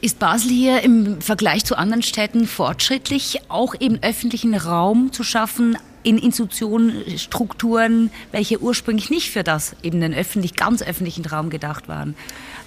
Ist 0.01 0.19
Basel 0.19 0.51
hier 0.51 0.83
im 0.83 1.21
Vergleich 1.21 1.65
zu 1.65 1.77
anderen 1.77 2.03
Städten 2.03 2.47
fortschrittlich, 2.47 3.41
auch 3.49 3.75
eben 3.79 3.99
öffentlichen 4.03 4.55
Raum 4.55 5.13
zu 5.13 5.23
schaffen, 5.23 5.79
in 6.03 6.19
Institutionen, 6.19 7.19
Strukturen, 7.19 8.11
welche 8.31 8.61
ursprünglich 8.61 9.09
nicht 9.09 9.31
für 9.31 9.43
das, 9.43 9.75
eben 9.83 10.01
den 10.01 10.13
öffentlich, 10.13 10.55
ganz 10.55 10.83
öffentlichen 10.83 11.25
Raum 11.25 11.49
gedacht 11.49 11.89
waren, 11.89 12.15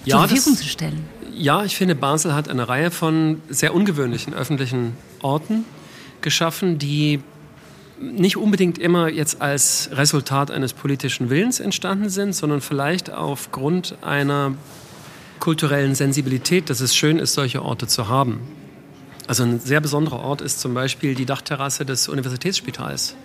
ja, 0.04 0.18
zur 0.18 0.28
Verfügung 0.28 0.54
das, 0.54 0.64
zu 0.64 0.68
stellen? 0.68 1.06
Ja, 1.34 1.64
ich 1.64 1.76
finde, 1.76 1.94
Basel 1.94 2.34
hat 2.34 2.50
eine 2.50 2.68
Reihe 2.68 2.90
von 2.90 3.42
sehr 3.48 3.76
ungewöhnlichen 3.76 4.34
öffentlichen 4.34 4.98
Orten 5.22 5.66
geschaffen, 6.22 6.78
die 6.78 7.22
nicht 8.00 8.38
unbedingt 8.38 8.78
immer 8.78 9.10
jetzt 9.10 9.42
als 9.42 9.90
Resultat 9.92 10.52
eines 10.52 10.74
politischen 10.74 11.30
Willens 11.30 11.60
entstanden 11.60 12.10
sind, 12.10 12.34
sondern 12.34 12.62
vielleicht 12.62 13.10
aufgrund 13.10 13.98
einer 14.02 14.54
kulturellen 15.40 15.96
Sensibilität, 15.96 16.70
dass 16.70 16.80
es 16.80 16.96
schön 16.96 17.20
ist, 17.20 17.34
solche 17.34 17.64
Orte 17.64 17.88
zu 17.88 18.08
haben. 18.08 18.42
Also 19.28 19.44
ein 19.44 19.60
sehr 19.60 19.82
besonderer 19.82 20.20
Ort 20.20 20.42
ist 20.42 20.60
zum 20.60 20.74
Beispiel 20.74 21.16
die 21.16 21.26
Dachterrasse 21.26 21.86
des 21.86 22.08
Universitätsspitals. 22.08 23.16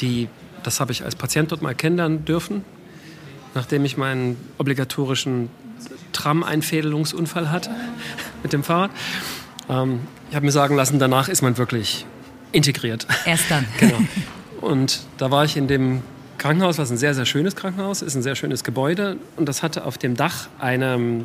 Die, 0.00 0.28
das 0.62 0.80
habe 0.80 0.92
ich 0.92 1.04
als 1.04 1.16
Patient 1.16 1.52
dort 1.52 1.60
mal 1.60 1.74
kennenlernen 1.74 2.24
dürfen, 2.24 2.64
nachdem 3.54 3.84
ich 3.84 3.96
meinen 3.96 4.36
obligatorischen 4.58 5.50
Tram-Einfädelungsunfall 6.12 7.50
hatte 7.50 7.70
mit 8.42 8.52
dem 8.52 8.62
Fahrrad. 8.62 8.90
Ähm, 9.68 10.00
ich 10.30 10.36
habe 10.36 10.46
mir 10.46 10.52
sagen 10.52 10.76
lassen, 10.76 10.98
danach 10.98 11.28
ist 11.28 11.42
man 11.42 11.58
wirklich 11.58 12.06
integriert. 12.54 13.06
Erst 13.26 13.50
dann. 13.50 13.66
genau. 13.78 13.98
Und 14.60 15.00
da 15.18 15.30
war 15.30 15.44
ich 15.44 15.56
in 15.56 15.68
dem 15.68 16.02
Krankenhaus, 16.38 16.78
was 16.78 16.90
ein 16.90 16.96
sehr, 16.96 17.14
sehr 17.14 17.26
schönes 17.26 17.54
Krankenhaus 17.56 18.02
ist, 18.02 18.14
ein 18.14 18.22
sehr 18.22 18.34
schönes 18.34 18.64
Gebäude. 18.64 19.18
Und 19.36 19.48
das 19.48 19.62
hatte 19.62 19.84
auf 19.84 19.98
dem 19.98 20.16
Dach 20.16 20.48
eine, 20.58 21.24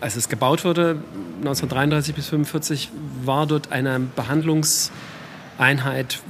als 0.00 0.16
es 0.16 0.28
gebaut 0.28 0.64
wurde, 0.64 1.02
1933 1.38 2.14
bis 2.14 2.26
1945, 2.32 2.90
war 3.24 3.46
dort 3.46 3.72
eine 3.72 4.00
Behandlungseinheit 4.00 6.20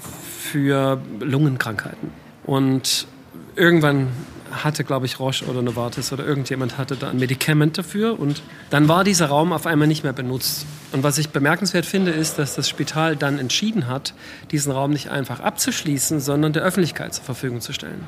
für 0.40 1.00
Lungenkrankheiten. 1.20 2.11
Und 2.44 3.06
irgendwann 3.56 4.08
hatte, 4.50 4.84
glaube 4.84 5.06
ich, 5.06 5.18
Roche 5.18 5.44
oder 5.46 5.62
Novartis 5.62 6.12
oder 6.12 6.24
irgendjemand 6.24 6.78
hatte 6.78 6.96
da 6.96 7.10
ein 7.10 7.18
Medikament 7.18 7.78
dafür 7.78 8.18
und 8.18 8.42
dann 8.70 8.88
war 8.88 9.04
dieser 9.04 9.26
Raum 9.26 9.52
auf 9.52 9.66
einmal 9.66 9.88
nicht 9.88 10.04
mehr 10.04 10.12
benutzt. 10.12 10.66
Und 10.92 11.02
was 11.02 11.18
ich 11.18 11.30
bemerkenswert 11.30 11.86
finde, 11.86 12.10
ist, 12.10 12.38
dass 12.38 12.54
das 12.54 12.68
Spital 12.68 13.16
dann 13.16 13.38
entschieden 13.38 13.86
hat, 13.86 14.14
diesen 14.50 14.72
Raum 14.72 14.90
nicht 14.90 15.10
einfach 15.10 15.40
abzuschließen, 15.40 16.20
sondern 16.20 16.52
der 16.52 16.62
Öffentlichkeit 16.62 17.14
zur 17.14 17.24
Verfügung 17.24 17.60
zu 17.60 17.72
stellen. 17.72 18.06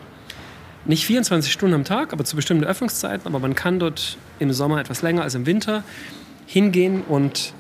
Nicht 0.87 1.05
24 1.05 1.53
Stunden 1.53 1.75
am 1.75 1.85
Tag, 1.85 2.13
aber 2.13 2.25
zu 2.25 2.37
bestimmten 2.37 2.65
Öffnungszeiten, 2.65 3.27
aber 3.27 3.39
man 3.39 3.55
kann 3.55 3.79
dort 3.79 4.17
im 4.39 4.53
Sommer 4.53 4.81
etwas 4.81 5.03
länger 5.03 5.23
als 5.23 5.35
im 5.35 5.45
Winter 5.45 5.85
hingehen 6.47 7.03
und 7.03 7.53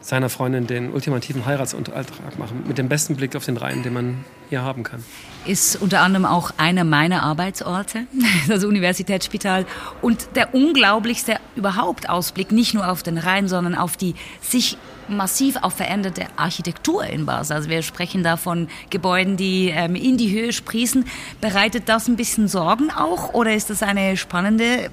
seiner 0.00 0.28
Freundin 0.28 0.66
den 0.66 0.92
ultimativen 0.92 1.44
Heiratsantrag 1.44 2.06
machen, 2.38 2.64
mit 2.66 2.78
dem 2.78 2.88
besten 2.88 3.16
Blick 3.16 3.36
auf 3.36 3.44
den 3.44 3.56
Rhein, 3.56 3.82
den 3.82 3.92
man 3.92 4.24
hier 4.48 4.62
haben 4.62 4.82
kann. 4.82 5.04
Ist 5.44 5.76
unter 5.76 6.00
anderem 6.00 6.24
auch 6.24 6.52
einer 6.56 6.84
meiner 6.84 7.22
Arbeitsorte, 7.22 8.06
das 8.48 8.64
Universitätsspital. 8.64 9.66
Und 10.02 10.36
der 10.36 10.54
unglaublichste 10.54 11.36
überhaupt 11.56 12.08
Ausblick, 12.08 12.52
nicht 12.52 12.74
nur 12.74 12.88
auf 12.88 13.02
den 13.02 13.18
Rhein, 13.18 13.48
sondern 13.48 13.74
auf 13.74 13.96
die 13.96 14.14
sich 14.40 14.78
massiv 15.08 15.56
auch 15.62 15.72
veränderte 15.72 16.26
Architektur 16.36 17.04
in 17.04 17.26
Basel. 17.26 17.56
Also 17.56 17.70
wir 17.70 17.82
sprechen 17.82 18.22
da 18.22 18.36
von 18.36 18.68
Gebäuden, 18.90 19.36
die 19.36 19.72
ähm, 19.74 19.94
in 19.94 20.18
die 20.18 20.30
Höhe 20.30 20.52
sprießen. 20.52 21.04
Bereitet 21.40 21.88
das 21.88 22.08
ein 22.08 22.16
bisschen 22.16 22.48
Sorgen 22.48 22.90
auch 22.90 23.32
oder 23.32 23.54
ist 23.54 23.70
das 23.70 23.82
eine 23.82 24.16
spannende 24.16 24.90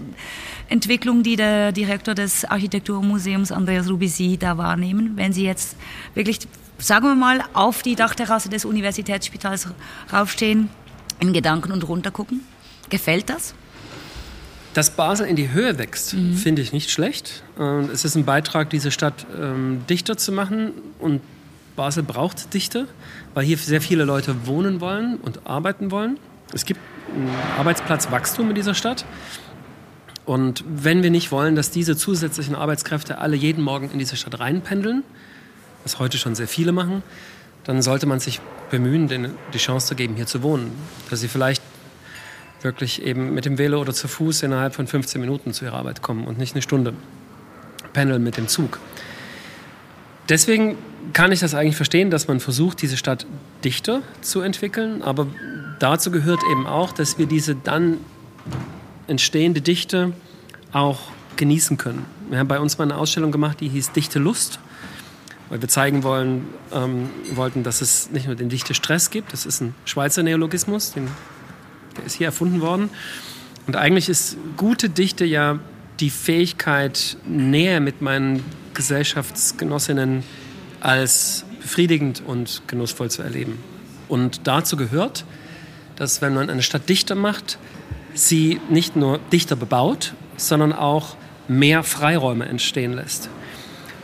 Entwicklung, 0.68 1.24
die 1.24 1.36
der 1.36 1.72
Direktor 1.72 2.16
des 2.16 2.46
Architekturmuseums 2.46 3.52
Andreas 3.52 3.90
Rubisi 3.90 4.38
da 4.38 4.58
wahrnehmen, 4.58 5.12
wenn 5.16 5.32
Sie 5.32 5.44
jetzt 5.44 5.76
wirklich, 6.14 6.40
sagen 6.78 7.06
wir 7.06 7.16
mal, 7.16 7.44
auf 7.54 7.84
die 7.84 7.96
Dachterrasse 7.96 8.50
des 8.50 8.66
Universitätsspitals 8.66 9.68
raufstehen, 10.12 10.70
in 11.20 11.34
Gedanken 11.34 11.72
und 11.72 11.88
runtergucken? 11.88 12.42
Gefällt 12.90 13.30
das? 13.30 13.54
Dass 14.74 14.90
Basel 14.90 15.28
in 15.28 15.36
die 15.36 15.52
Höhe 15.52 15.78
wächst, 15.78 16.14
mhm. 16.14 16.36
finde 16.36 16.62
ich 16.62 16.74
nicht 16.74 16.92
schlecht. 16.92 17.44
Ähm, 17.58 17.90
es 17.94 18.04
ist 18.04 18.16
ein 18.16 18.26
Beitrag, 18.26 18.70
diese 18.70 18.92
Stadt 18.92 19.26
ähm, 19.40 19.84
dichter 19.90 20.18
zu 20.18 20.32
machen. 20.32 20.74
Und 21.00 21.22
Basel 21.76 22.04
braucht 22.04 22.54
Dichte, 22.54 22.88
weil 23.34 23.46
hier 23.46 23.58
sehr 23.58 23.82
viele 23.82 24.04
Leute 24.04 24.48
wohnen 24.48 24.82
wollen 24.82 25.18
und 25.18 25.48
arbeiten 25.48 25.92
wollen. 25.92 26.20
Es 26.54 26.66
gibt 26.66 26.80
ein 27.16 27.30
Arbeitsplatzwachstum 27.58 28.50
in 28.50 28.56
dieser 28.56 28.74
Stadt. 28.74 29.06
Und 30.26 30.64
wenn 30.68 31.04
wir 31.04 31.12
nicht 31.12 31.32
wollen, 31.32 31.56
dass 31.56 31.70
diese 31.70 31.96
zusätzlichen 31.96 32.56
Arbeitskräfte 32.56 33.20
alle 33.20 33.36
jeden 33.36 33.64
Morgen 33.64 33.92
in 33.92 34.00
diese 34.00 34.16
Stadt 34.16 34.40
reinpendeln, 34.40 35.04
was 35.84 36.00
heute 36.00 36.18
schon 36.18 36.34
sehr 36.34 36.48
viele 36.48 36.72
machen, 36.72 37.04
dann 37.64 37.82
sollte 37.82 38.06
man 38.06 38.20
sich 38.20 38.42
bemühen, 38.72 39.08
denen 39.08 39.34
die 39.54 39.58
Chance 39.60 39.88
zu 39.88 39.96
geben, 39.96 40.16
hier 40.16 40.26
zu 40.26 40.42
wohnen. 40.42 40.72
Dass 41.10 41.20
sie 41.20 41.28
vielleicht 41.28 41.62
wirklich 42.62 43.04
eben 43.04 43.34
mit 43.34 43.46
dem 43.46 43.58
Velo 43.58 43.80
oder 43.80 43.94
zu 43.94 44.08
Fuß 44.08 44.44
innerhalb 44.44 44.74
von 44.74 44.88
15 44.88 45.22
Minuten 45.22 45.54
zu 45.54 45.66
ihrer 45.66 45.78
Arbeit 45.78 46.02
kommen 46.02 46.26
und 46.26 46.38
nicht 46.38 46.56
eine 46.56 46.62
Stunde 46.64 46.94
pendeln 47.94 48.24
mit 48.24 48.38
dem 48.38 48.48
Zug. 48.48 48.80
Deswegen 50.28 50.78
kann 51.14 51.32
ich 51.32 51.40
das 51.40 51.54
eigentlich 51.54 51.76
verstehen, 51.76 52.10
dass 52.10 52.28
man 52.28 52.40
versucht, 52.40 52.82
diese 52.82 52.98
Stadt 52.98 53.28
dichter 53.64 54.02
zu 54.22 54.42
entwickeln. 54.42 55.04
Aber 55.04 55.28
dazu 55.80 56.10
gehört 56.10 56.40
eben 56.52 56.66
auch, 56.66 56.92
dass 56.92 57.20
wir 57.20 57.28
diese 57.28 57.56
dann 57.56 57.98
entstehende 59.08 59.62
Dichte 59.62 60.14
auch 60.72 61.00
genießen 61.36 61.78
können. 61.78 62.06
Wir 62.30 62.40
haben 62.40 62.48
bei 62.48 62.60
uns 62.60 62.78
mal 62.78 62.86
eine 62.86 62.98
Ausstellung 62.98 63.32
gemacht, 63.32 63.60
die 63.60 63.70
hieß 63.70 63.92
Dichte 63.92 64.20
Lust, 64.20 64.60
weil 65.50 65.62
wir 65.62 65.68
zeigen 65.68 66.04
wollen, 66.04 66.48
ähm, 66.72 67.10
wollten, 67.34 67.64
dass 67.64 67.82
es 67.82 68.10
nicht 68.12 68.26
nur 68.26 68.36
den 68.36 68.50
dichte 68.50 68.74
Stress 68.74 69.10
gibt, 69.12 69.34
das 69.34 69.46
ist 69.46 69.62
ein 69.62 69.76
Schweizer 69.86 70.24
Neologismus, 70.24 70.94
den 70.94 71.08
der 71.98 72.06
ist 72.06 72.16
hier 72.16 72.28
erfunden 72.28 72.62
worden. 72.62 72.90
Und 73.68 73.76
eigentlich 73.76 74.10
ist 74.10 74.38
gute 74.58 74.90
Dichte 74.90 75.26
ja 75.26 75.60
die 76.00 76.10
Fähigkeit, 76.10 77.18
näher 77.26 77.80
mit 77.80 78.02
meinen 78.02 78.44
Gesellschaftsgenossinnen 78.74 80.24
als 80.82 81.46
befriedigend 81.62 82.22
und 82.26 82.64
genussvoll 82.68 83.10
zu 83.10 83.22
erleben. 83.22 83.58
Und 84.08 84.42
dazu 84.46 84.76
gehört, 84.76 85.26
dass 85.96 86.22
wenn 86.22 86.34
man 86.34 86.50
eine 86.50 86.62
Stadt 86.62 86.90
dichter 86.90 87.16
macht, 87.16 87.58
sie 88.16 88.60
nicht 88.70 88.96
nur 88.96 89.20
dichter 89.32 89.56
bebaut, 89.56 90.14
sondern 90.38 90.74
auch 90.74 91.16
mehr 91.48 91.84
Freiräume 91.84 92.46
entstehen 92.46 92.94
lässt. 92.94 93.30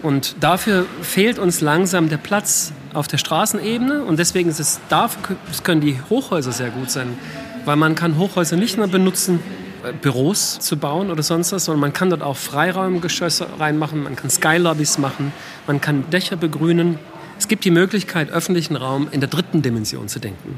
Und 0.04 0.36
dafür 0.40 0.86
fehlt 1.02 1.40
uns 1.40 1.62
langsam 1.62 2.10
der 2.10 2.18
Platz 2.18 2.72
auf 2.94 3.08
der 3.08 3.18
Straßenebene 3.18 4.04
und 4.04 4.20
deswegen 4.20 4.50
ist 4.50 4.60
es, 4.60 4.80
dafür 4.90 5.36
können 5.64 5.82
die 5.82 6.00
Hochhäuser 6.10 6.52
sehr 6.52 6.70
gut 6.70 6.92
sein 6.92 7.18
weil 7.66 7.76
man 7.76 7.96
kann 7.96 8.18
Hochhäuser 8.18 8.58
nicht 8.58 8.78
nur 8.78 8.88
benutzen, 8.88 9.40
äh, 9.84 9.94
Büros 9.94 10.60
zu 10.60 10.78
bauen 10.78 11.12
oder 11.12 11.24
sonst 11.24 11.52
was, 11.52 11.66
sondern 11.66 11.82
man 11.82 11.94
kann 11.94 12.10
dort 12.10 12.22
auch 12.22 12.38
Freiraumgeschosse 12.38 13.48
reinmachen, 13.60 14.04
man 14.04 14.16
kann 14.16 14.30
Skylobbys 14.30 14.98
machen, 14.98 15.34
man 15.68 15.82
kann 15.82 16.10
Dächer 16.10 16.36
begrünen. 16.36 17.00
Es 17.38 17.48
gibt 17.48 17.66
die 17.66 17.72
Möglichkeit, 17.72 18.30
öffentlichen 18.30 18.76
Raum 18.76 19.08
in 19.12 19.20
der 19.20 19.30
dritten 19.30 19.62
Dimension 19.62 20.08
zu 20.08 20.20
denken. 20.20 20.56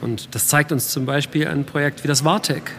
Und 0.00 0.34
das 0.34 0.48
zeigt 0.48 0.72
uns 0.72 0.88
zum 0.88 1.06
Beispiel 1.06 1.48
ein 1.48 1.64
Projekt 1.64 2.04
wie 2.04 2.08
das 2.08 2.24
Wartec, 2.24 2.72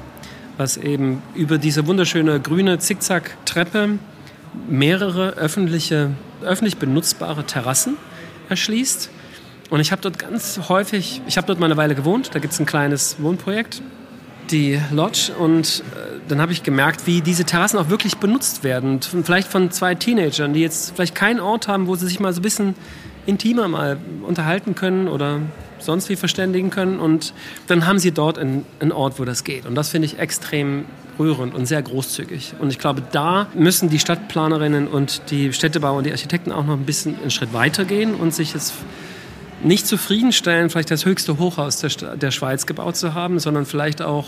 was 0.57 0.77
eben 0.77 1.21
über 1.35 1.57
diese 1.57 1.85
wunderschöne 1.87 2.39
grüne 2.39 2.79
Zickzack-Treppe 2.79 3.99
mehrere 4.67 5.31
öffentliche, 5.31 6.11
öffentlich 6.41 6.77
benutzbare 6.77 7.43
Terrassen 7.43 7.97
erschließt 8.49 9.09
und 9.69 9.79
ich 9.79 9.91
habe 9.91 10.01
dort 10.01 10.17
ganz 10.17 10.59
häufig, 10.67 11.21
ich 11.27 11.37
habe 11.37 11.45
dort 11.47 11.59
mal 11.59 11.67
eine 11.67 11.77
Weile 11.77 11.93
gewohnt, 11.93 12.31
da 12.33 12.39
gibt 12.39 12.53
es 12.53 12.59
ein 12.59 12.65
kleines 12.65 13.17
Wohnprojekt, 13.19 13.81
die 14.49 14.79
Lodge. 14.91 15.31
Und 15.37 15.83
äh, 15.95 16.19
dann 16.27 16.41
habe 16.41 16.51
ich 16.51 16.63
gemerkt, 16.63 17.05
wie 17.05 17.21
diese 17.21 17.43
Terrassen 17.43 17.77
auch 17.77 17.89
wirklich 17.89 18.17
benutzt 18.17 18.63
werden. 18.63 18.99
Vielleicht 19.01 19.47
von 19.47 19.69
zwei 19.69 19.93
Teenagern, 19.93 20.53
die 20.53 20.61
jetzt 20.61 20.93
vielleicht 20.95 21.13
keinen 21.13 21.39
Ort 21.39 21.67
haben, 21.67 21.85
wo 21.85 21.95
sie 21.95 22.07
sich 22.07 22.19
mal 22.19 22.33
so 22.33 22.39
ein 22.39 22.43
bisschen 22.43 22.75
intimer 23.27 23.67
mal 23.67 23.97
unterhalten 24.25 24.73
können 24.73 25.07
oder 25.07 25.39
sonst 25.79 26.09
wie 26.09 26.15
verständigen 26.15 26.69
können. 26.69 26.99
Und 26.99 27.33
dann 27.67 27.85
haben 27.87 27.99
sie 27.99 28.11
dort 28.11 28.37
einen, 28.37 28.65
einen 28.79 28.91
Ort, 28.91 29.19
wo 29.19 29.25
das 29.25 29.43
geht. 29.43 29.65
Und 29.65 29.75
das 29.75 29.89
finde 29.89 30.05
ich 30.05 30.19
extrem 30.19 30.85
rührend 31.19 31.53
und 31.53 31.65
sehr 31.65 31.81
großzügig. 31.81 32.53
Und 32.59 32.69
ich 32.69 32.79
glaube, 32.79 33.03
da 33.11 33.47
müssen 33.53 33.89
die 33.89 33.99
Stadtplanerinnen 33.99 34.87
und 34.87 35.21
die 35.31 35.51
Städtebauer 35.53 35.97
und 35.97 36.05
die 36.05 36.11
Architekten 36.11 36.51
auch 36.51 36.65
noch 36.65 36.73
ein 36.73 36.85
bisschen 36.85 37.19
einen 37.19 37.31
Schritt 37.31 37.53
weiter 37.53 37.85
gehen 37.85 38.15
und 38.15 38.33
sich 38.33 38.53
jetzt 38.53 38.73
nicht 39.61 39.85
zufriedenstellen, 39.85 40.69
vielleicht 40.69 40.91
das 40.91 41.05
höchste 41.05 41.37
Hochhaus 41.37 41.81
der, 41.81 42.15
der 42.15 42.31
Schweiz 42.31 42.65
gebaut 42.65 42.95
zu 42.95 43.13
haben, 43.13 43.39
sondern 43.39 43.65
vielleicht 43.65 44.01
auch 44.01 44.27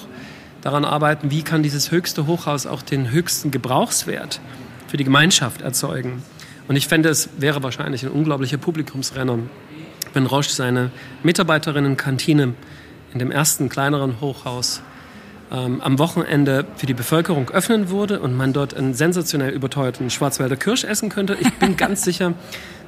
daran 0.62 0.86
arbeiten, 0.86 1.32
wie 1.32 1.42
kann 1.42 1.64
dieses 1.64 1.92
höchste 1.92 2.28
Hochhaus 2.28 2.68
auch 2.68 2.82
den 2.82 3.12
höchsten 3.12 3.50
Gebrauchswert 3.50 4.42
für 4.88 4.98
die 4.98 5.06
Gemeinschaft 5.06 5.62
erzeugen. 5.62 6.22
Und 6.68 6.76
ich 6.76 6.88
fände, 6.88 7.10
es 7.10 7.30
wäre 7.38 7.64
wahrscheinlich 7.64 8.04
ein 8.04 8.12
unglaublicher 8.12 8.58
Publikumsrenner, 8.58 9.40
wenn 10.14 10.26
Roche 10.26 10.50
seine 10.50 10.92
Mitarbeiterinnen-Kantine 11.24 12.54
in 13.14 13.20
dem 13.20 13.32
ersten 13.32 13.70
kleineren 13.70 14.22
Hochhaus 14.22 14.82
ähm, 15.52 15.82
am 15.82 16.00
Wochenende 16.00 16.66
für 16.76 16.86
die 16.86 16.94
Bevölkerung 16.94 17.50
öffnen 17.50 17.90
würde 17.90 18.20
und 18.20 18.36
man 18.36 18.54
dort 18.54 18.74
einen 18.74 18.94
sensationell 18.94 19.52
überteuerten 19.52 20.10
Schwarzwälder 20.10 20.56
Kirsch 20.56 20.84
essen 20.84 21.10
könnte. 21.10 21.38
Ich 21.40 21.52
bin 21.56 21.78
ganz 21.78 22.04
sicher, 22.04 22.34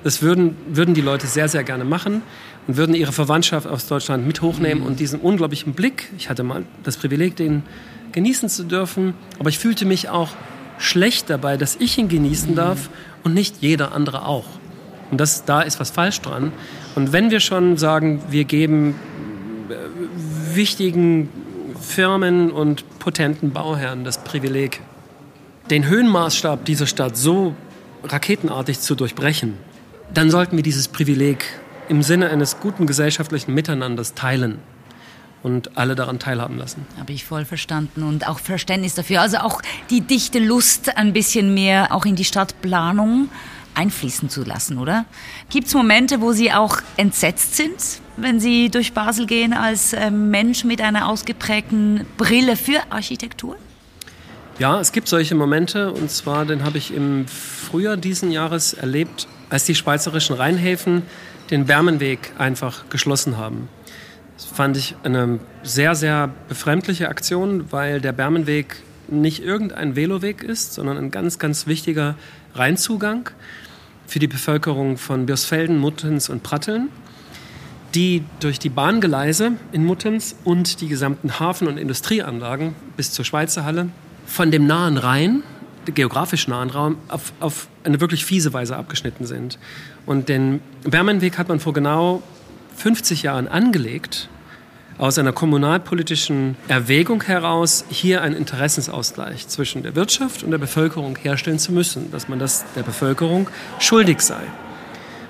das 0.04 0.22
würden, 0.22 0.56
würden 0.68 0.94
die 0.94 1.02
Leute 1.02 1.28
sehr, 1.28 1.48
sehr 1.48 1.64
gerne 1.64 1.86
machen 1.86 2.22
und 2.68 2.78
würden 2.78 2.96
ihre 2.96 3.12
Verwandtschaft 3.12 3.68
aus 3.68 3.88
Deutschland 3.88 4.26
mit 4.26 4.42
hochnehmen 4.42 4.84
und 4.84 5.00
diesen 5.00 5.20
unglaublichen 5.20 5.74
Blick, 5.74 6.10
ich 6.18 6.30
hatte 6.30 6.44
mal 6.44 6.64
das 6.84 6.98
Privileg, 6.98 7.36
den 7.36 7.64
genießen 8.12 8.48
zu 8.50 8.64
dürfen, 8.64 9.14
aber 9.40 9.50
ich 9.50 9.60
fühlte 9.60 9.86
mich 9.86 10.10
auch 10.10 10.30
schlecht 10.78 11.30
dabei, 11.30 11.58
dass 11.58 11.76
ich 11.76 11.98
ihn 11.98 12.10
genießen 12.10 12.56
darf 12.56 12.90
und 13.24 13.34
nicht 13.34 13.58
jeder 13.62 13.94
andere 13.94 14.26
auch. 14.26 14.46
Und 15.12 15.20
das, 15.20 15.46
da 15.46 15.62
ist 15.62 15.80
was 15.80 15.92
falsch 15.92 16.22
dran. 16.22 16.52
Und 16.96 17.14
wenn 17.14 17.32
wir 17.32 17.40
schon 17.40 17.78
sagen, 17.78 18.22
wir 18.30 18.46
geben 18.46 18.96
äh, 19.70 19.76
wichtigen 20.56 21.30
Firmen 21.80 22.52
und 22.52 23.00
potenten 23.00 23.52
Bauherren 23.52 24.04
das 24.04 24.24
Privileg, 24.24 24.82
den 25.70 25.88
Höhenmaßstab 25.88 26.66
dieser 26.66 26.88
Stadt 26.88 27.18
so 27.18 27.56
raketenartig 28.04 28.80
zu 28.80 28.96
durchbrechen, 28.96 29.58
dann 30.14 30.30
sollten 30.30 30.56
wir 30.56 30.64
dieses 30.64 30.88
Privileg 30.88 31.46
im 31.90 32.02
Sinne 32.02 32.30
eines 32.30 32.60
guten 32.60 32.88
gesellschaftlichen 32.88 33.54
Miteinanders 33.54 34.14
teilen 34.14 34.60
und 35.42 35.78
alle 35.78 35.96
daran 35.96 36.20
teilhaben 36.20 36.58
lassen. 36.58 36.86
Habe 36.98 37.12
ich 37.12 37.26
voll 37.26 37.46
verstanden 37.46 38.04
und 38.04 38.28
auch 38.28 38.40
Verständnis 38.40 38.96
dafür. 38.96 39.22
Also 39.22 39.38
auch 39.38 39.62
die 39.90 40.02
dichte 40.02 40.40
Lust 40.40 40.98
ein 40.98 41.14
bisschen 41.14 41.54
mehr 41.54 41.94
auch 41.94 42.06
in 42.06 42.16
die 42.16 42.24
Stadtplanung 42.24 43.30
einfließen 43.76 44.30
zu 44.30 44.44
lassen, 44.44 44.78
oder? 44.78 45.06
Gibt 45.50 45.68
es 45.68 45.74
Momente, 45.74 46.22
wo 46.22 46.32
Sie 46.32 46.52
auch 46.52 46.78
entsetzt 46.98 47.56
sind, 47.56 47.76
wenn 48.18 48.40
Sie 48.40 48.70
durch 48.70 48.94
Basel 48.94 49.26
gehen 49.26 49.54
als 49.54 49.94
ähm, 49.94 50.30
Mensch 50.30 50.64
mit 50.64 50.82
einer 50.82 51.08
ausgeprägten 51.08 52.06
Brille 52.18 52.56
für 52.56 52.82
Architektur? 52.90 53.56
Ja, 54.60 54.80
es 54.80 54.92
gibt 54.92 55.08
solche 55.08 55.34
Momente 55.34 55.92
und 55.92 56.12
zwar, 56.12 56.46
den 56.46 56.64
habe 56.64 56.78
ich 56.78 56.94
im 56.94 57.26
Frühjahr 57.28 57.98
diesen 57.98 58.32
Jahres 58.32 58.74
erlebt, 58.74 59.28
als 59.50 59.66
die 59.66 59.74
schweizerischen 59.74 60.36
Rheinhäfen 60.36 61.02
den 61.50 61.66
Bermenweg 61.66 62.32
einfach 62.38 62.90
geschlossen 62.90 63.38
haben. 63.38 63.68
Das 64.36 64.46
fand 64.46 64.78
ich 64.78 64.96
eine 65.04 65.40
sehr, 65.64 65.96
sehr 65.96 66.30
befremdliche 66.48 67.10
Aktion, 67.10 67.72
weil 67.72 68.02
der 68.02 68.12
Bermenweg 68.12 68.78
nicht 69.22 69.44
irgendein 69.44 69.96
Veloweg 69.96 70.44
ist, 70.44 70.74
sondern 70.74 70.98
ein 70.98 71.12
ganz, 71.12 71.40
ganz 71.40 71.68
wichtiger 71.68 72.16
Rheinzugang 72.56 73.30
für 74.08 74.20
die 74.20 74.28
Bevölkerung 74.28 74.98
von 74.98 75.26
Birsfelden, 75.26 75.78
Muttenz 75.78 76.30
und 76.30 76.44
Pratteln, 76.44 76.90
die 77.96 78.24
durch 78.40 78.60
die 78.60 78.70
Bahngeleise 78.70 79.54
in 79.72 79.86
Muttenz 79.86 80.36
und 80.44 80.82
die 80.82 80.88
gesamten 80.88 81.40
Hafen- 81.40 81.68
und 81.68 81.78
Industrieanlagen 81.78 82.76
bis 82.98 83.12
zur 83.12 83.26
Schweizer 83.26 83.66
Halle 83.66 83.90
von 84.26 84.52
dem 84.52 84.66
nahen 84.66 84.98
Rhein, 84.98 85.44
geografisch 85.86 86.48
nahen 86.48 86.70
Raum, 86.70 86.98
auf, 87.08 87.34
auf 87.40 87.68
eine 87.84 88.00
wirklich 88.00 88.26
fiese 88.26 88.54
Weise 88.54 88.76
abgeschnitten 88.76 89.26
sind. 89.26 89.60
Und 90.06 90.30
den 90.30 90.62
Bermenweg 90.84 91.38
hat 91.38 91.50
man 91.50 91.60
vor 91.60 91.74
genau 91.74 92.24
50 92.76 93.24
Jahren 93.24 93.48
angelegt, 93.48 94.30
aus 95.04 95.20
einer 95.20 95.34
kommunalpolitischen 95.34 96.56
Erwägung 96.70 97.24
heraus, 97.24 97.84
hier 97.90 98.22
einen 98.22 98.38
Interessensausgleich 98.38 99.50
zwischen 99.50 99.84
der 99.84 99.98
Wirtschaft 99.98 100.44
und 100.44 100.52
der 100.52 100.60
Bevölkerung 100.60 101.18
herstellen 101.18 101.60
zu 101.60 101.74
müssen, 101.74 102.10
dass 102.10 102.30
man 102.30 102.40
das 102.40 102.64
der 102.74 102.84
Bevölkerung 102.84 103.50
schuldig 103.80 104.22
sei. 104.22 104.40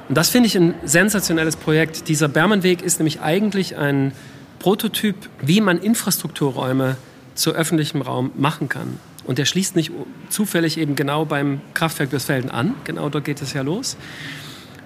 Und 0.09 0.15
das 0.15 0.29
finde 0.29 0.45
ich 0.45 0.55
ein 0.55 0.75
sensationelles 0.85 1.55
Projekt. 1.55 2.07
Dieser 2.07 2.27
Bermenweg 2.27 2.83
ist 2.83 2.99
nämlich 2.99 3.21
eigentlich 3.21 3.75
ein 3.75 4.11
Prototyp, 4.59 5.15
wie 5.41 5.59
man 5.59 5.79
Infrastrukturräume 5.79 6.95
zu 7.33 7.53
öffentlichem 7.53 8.03
Raum 8.03 8.29
machen 8.35 8.69
kann. 8.69 8.99
Und 9.25 9.39
der 9.39 9.45
schließt 9.45 9.75
nicht 9.75 9.91
zufällig 10.29 10.77
eben 10.77 10.95
genau 10.95 11.25
beim 11.25 11.61
Kraftwerk 11.73 12.11
Westfelden 12.11 12.51
an. 12.51 12.75
Genau 12.83 13.09
dort 13.09 13.25
geht 13.25 13.41
es 13.41 13.53
ja 13.53 13.63
los. 13.63 13.97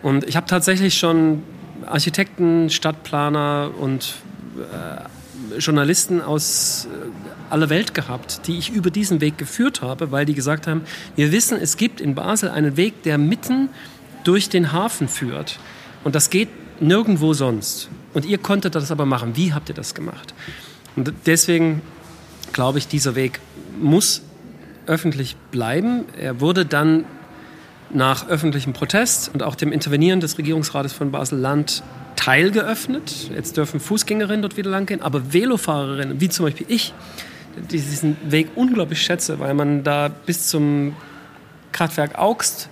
Und 0.01 0.23
ich 0.23 0.37
habe 0.37 0.47
tatsächlich 0.47 0.97
schon 0.97 1.43
Architekten, 1.85 2.69
Stadtplaner 2.69 3.71
und 3.77 4.15
Journalisten 5.59 6.21
aus 6.21 6.87
äh, 6.91 7.53
aller 7.53 7.69
Welt 7.69 7.93
gehabt, 7.93 8.47
die 8.47 8.57
ich 8.57 8.71
über 8.71 8.89
diesen 8.89 9.21
Weg 9.21 9.37
geführt 9.37 9.81
habe, 9.81 10.11
weil 10.11 10.25
die 10.25 10.33
gesagt 10.33 10.67
haben, 10.67 10.81
wir 11.15 11.31
wissen, 11.31 11.57
es 11.61 11.77
gibt 11.77 12.01
in 12.01 12.15
Basel 12.15 12.49
einen 12.49 12.77
Weg, 12.77 13.03
der 13.03 13.17
mitten 13.17 13.69
durch 14.23 14.49
den 14.49 14.71
Hafen 14.71 15.07
führt. 15.07 15.59
Und 16.03 16.15
das 16.15 16.29
geht 16.29 16.49
nirgendwo 16.81 17.33
sonst. 17.33 17.89
Und 18.13 18.25
ihr 18.25 18.37
konntet 18.37 18.75
das 18.75 18.91
aber 18.91 19.05
machen. 19.05 19.35
Wie 19.35 19.53
habt 19.53 19.69
ihr 19.69 19.75
das 19.75 19.93
gemacht? 19.93 20.33
Und 20.95 21.13
deswegen 21.25 21.81
glaube 22.53 22.79
ich, 22.79 22.87
dieser 22.87 23.15
Weg 23.15 23.39
muss 23.79 24.21
öffentlich 24.85 25.35
bleiben. 25.51 26.05
Er 26.19 26.39
wurde 26.41 26.65
dann 26.65 27.05
nach 27.89 28.27
öffentlichem 28.27 28.73
Protest 28.73 29.29
und 29.33 29.43
auch 29.43 29.55
dem 29.55 29.71
Intervenieren 29.71 30.19
des 30.19 30.37
Regierungsrates 30.37 30.93
von 30.93 31.11
Basel-Land 31.11 31.83
teilgeöffnet. 32.17 33.29
Jetzt 33.33 33.55
dürfen 33.55 33.79
Fußgängerinnen 33.79 34.41
dort 34.41 34.57
wieder 34.57 34.69
langgehen, 34.69 35.01
aber 35.01 35.31
Velofahrerinnen, 35.31 36.19
wie 36.19 36.27
zum 36.27 36.45
Beispiel 36.45 36.65
ich, 36.69 36.93
die 37.55 37.79
diesen 37.79 38.17
Weg 38.29 38.49
unglaublich 38.55 39.01
schätze, 39.01 39.39
weil 39.39 39.53
man 39.53 39.85
da 39.85 40.09
bis 40.09 40.47
zum 40.47 40.95
Kraftwerk 41.71 42.17
Augst 42.17 42.67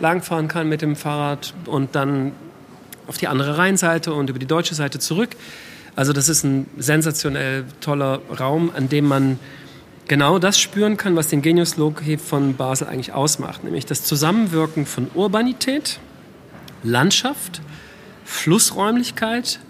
langfahren 0.00 0.48
kann 0.48 0.68
mit 0.68 0.82
dem 0.82 0.96
Fahrrad 0.96 1.54
und 1.66 1.94
dann 1.94 2.32
auf 3.06 3.18
die 3.18 3.26
andere 3.26 3.58
Rheinseite 3.58 4.14
und 4.14 4.30
über 4.30 4.38
die 4.38 4.46
deutsche 4.46 4.74
Seite 4.74 4.98
zurück. 4.98 5.30
Also 5.96 6.12
das 6.12 6.28
ist 6.28 6.44
ein 6.44 6.66
sensationell 6.76 7.64
toller 7.80 8.20
Raum, 8.38 8.70
an 8.74 8.88
dem 8.88 9.06
man 9.06 9.38
genau 10.08 10.38
das 10.38 10.58
spüren 10.58 10.96
kann, 10.96 11.16
was 11.16 11.28
den 11.28 11.42
Genius 11.42 11.76
Loci 11.76 12.18
von 12.18 12.56
Basel 12.56 12.88
eigentlich 12.88 13.12
ausmacht, 13.12 13.64
nämlich 13.64 13.86
das 13.86 14.04
Zusammenwirken 14.04 14.86
von 14.86 15.10
Urbanität, 15.14 16.00
Landschaft, 16.82 17.60
Flussräumlichkeit 18.24 19.60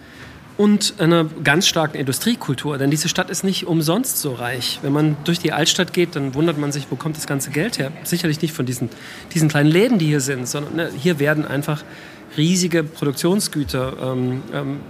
und 0.57 0.95
einer 0.99 1.25
ganz 1.25 1.67
starken 1.67 1.97
Industriekultur. 1.97 2.79
Denn 2.79 2.91
diese 2.91 3.09
Stadt 3.09 3.31
ist 3.31 3.43
nicht 3.43 3.67
umsonst 3.67 4.21
so 4.21 4.33
reich. 4.33 4.79
Wenn 4.83 4.93
man 4.93 5.17
durch 5.25 5.39
die 5.39 5.53
Altstadt 5.53 5.93
geht, 5.93 6.15
dann 6.17 6.35
wundert 6.35 6.59
man 6.59 6.71
sich, 6.71 6.87
wo 6.91 6.97
kommt 6.97 7.17
das 7.17 7.27
ganze 7.27 7.51
Geld 7.51 7.79
her? 7.79 7.91
Sicherlich 8.05 8.41
nicht 8.41 8.55
von 8.55 8.67
diesen, 8.67 8.89
diesen 9.35 9.49
kleinen 9.49 9.71
Läden, 9.71 9.99
die 9.99 10.07
hier 10.07 10.21
sind, 10.21 10.49
sondern 10.49 10.77
ne, 10.77 10.91
hier 10.97 11.19
werden 11.19 11.45
einfach 11.45 11.83
riesige 12.37 12.85
Produktionsgüter 12.85 13.97
ähm, 14.01 14.43
ähm, 14.53 14.81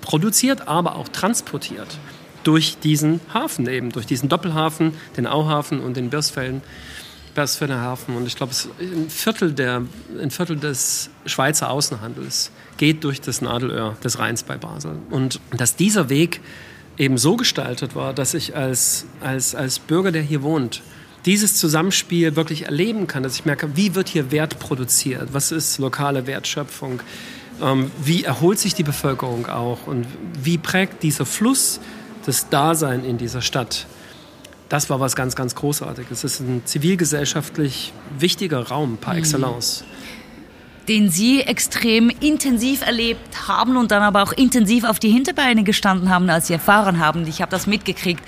produziert, 0.00 0.68
aber 0.68 0.96
auch 0.96 1.08
transportiert 1.08 1.98
durch 2.44 2.78
diesen 2.78 3.20
Hafen 3.32 3.68
eben, 3.68 3.90
durch 3.90 4.06
diesen 4.06 4.28
Doppelhafen, 4.28 4.94
den 5.16 5.26
Auhafen 5.26 5.80
und 5.80 5.96
den 5.96 6.10
Birsfelden. 6.10 6.62
Birsfelder 7.34 7.80
Hafen. 7.80 8.16
Und 8.16 8.26
ich 8.26 8.36
glaube, 8.36 8.52
ein 8.80 9.08
Viertel, 9.10 9.54
ein 10.20 10.30
Viertel 10.30 10.56
des 10.56 11.10
Schweizer 11.26 11.70
Außenhandels 11.70 12.50
geht 12.76 13.04
durch 13.04 13.20
das 13.20 13.40
Nadelöhr 13.40 13.96
des 14.02 14.18
Rheins 14.18 14.42
bei 14.42 14.56
Basel. 14.56 14.96
Und 15.10 15.40
dass 15.56 15.76
dieser 15.76 16.08
Weg 16.08 16.40
eben 16.98 17.18
so 17.18 17.36
gestaltet 17.36 17.94
war, 17.94 18.12
dass 18.12 18.34
ich 18.34 18.54
als, 18.54 19.06
als, 19.20 19.54
als 19.54 19.78
Bürger, 19.78 20.12
der 20.12 20.22
hier 20.22 20.42
wohnt, 20.42 20.82
dieses 21.24 21.56
Zusammenspiel 21.56 22.36
wirklich 22.36 22.66
erleben 22.66 23.06
kann, 23.06 23.22
dass 23.22 23.34
ich 23.34 23.44
merke, 23.44 23.76
wie 23.76 23.94
wird 23.94 24.08
hier 24.08 24.30
Wert 24.30 24.58
produziert, 24.58 25.28
was 25.32 25.52
ist 25.52 25.78
lokale 25.78 26.26
Wertschöpfung, 26.26 27.00
ähm, 27.62 27.90
wie 28.02 28.24
erholt 28.24 28.58
sich 28.58 28.74
die 28.74 28.82
Bevölkerung 28.82 29.46
auch 29.46 29.86
und 29.86 30.06
wie 30.42 30.58
prägt 30.58 31.02
dieser 31.02 31.26
Fluss 31.26 31.80
das 32.26 32.48
Dasein 32.48 33.04
in 33.04 33.18
dieser 33.18 33.40
Stadt. 33.40 33.86
Das 34.72 34.88
war 34.88 35.00
was 35.00 35.14
ganz, 35.14 35.36
ganz 35.36 35.54
Großartiges. 35.54 36.24
Es 36.24 36.40
ist 36.40 36.40
ein 36.40 36.62
zivilgesellschaftlich 36.64 37.92
wichtiger 38.18 38.68
Raum 38.68 38.96
par 38.96 39.12
mhm. 39.12 39.18
excellence. 39.18 39.84
Den 40.88 41.10
Sie 41.10 41.42
extrem 41.42 42.08
intensiv 42.08 42.80
erlebt 42.80 43.46
haben 43.48 43.76
und 43.76 43.90
dann 43.90 44.02
aber 44.02 44.22
auch 44.22 44.32
intensiv 44.32 44.84
auf 44.84 44.98
die 44.98 45.10
Hinterbeine 45.10 45.62
gestanden 45.62 46.08
haben, 46.08 46.30
als 46.30 46.46
Sie 46.46 46.54
erfahren 46.54 47.00
haben. 47.00 47.26
Ich 47.26 47.42
habe 47.42 47.50
das 47.50 47.66
mitgekriegt, 47.66 48.24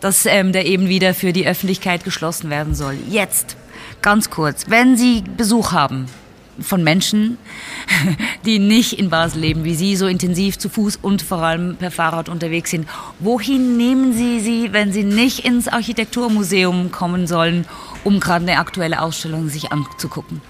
dass 0.00 0.26
ähm, 0.26 0.52
der 0.52 0.66
eben 0.66 0.90
wieder 0.90 1.14
für 1.14 1.32
die 1.32 1.46
Öffentlichkeit 1.46 2.04
geschlossen 2.04 2.50
werden 2.50 2.74
soll. 2.74 2.98
Jetzt, 3.08 3.56
ganz 4.02 4.28
kurz, 4.28 4.66
wenn 4.68 4.94
Sie 4.98 5.24
Besuch 5.38 5.72
haben 5.72 6.04
von 6.60 6.82
Menschen, 6.82 7.38
die 8.44 8.58
nicht 8.58 8.98
in 8.98 9.10
Basel 9.10 9.40
leben, 9.40 9.64
wie 9.64 9.74
Sie, 9.74 9.96
so 9.96 10.06
intensiv 10.06 10.58
zu 10.58 10.68
Fuß 10.68 10.98
und 11.02 11.22
vor 11.22 11.38
allem 11.38 11.76
per 11.76 11.90
Fahrrad 11.90 12.28
unterwegs 12.28 12.70
sind. 12.70 12.88
Wohin 13.18 13.76
nehmen 13.76 14.12
Sie 14.12 14.40
sie, 14.40 14.72
wenn 14.72 14.92
Sie 14.92 15.04
nicht 15.04 15.44
ins 15.44 15.68
Architekturmuseum 15.68 16.90
kommen 16.90 17.26
sollen, 17.26 17.66
um 18.04 18.20
gerade 18.20 18.46
eine 18.46 18.58
aktuelle 18.58 19.02
Ausstellung 19.02 19.48
sich 19.48 19.72
anzugucken? 19.72 20.40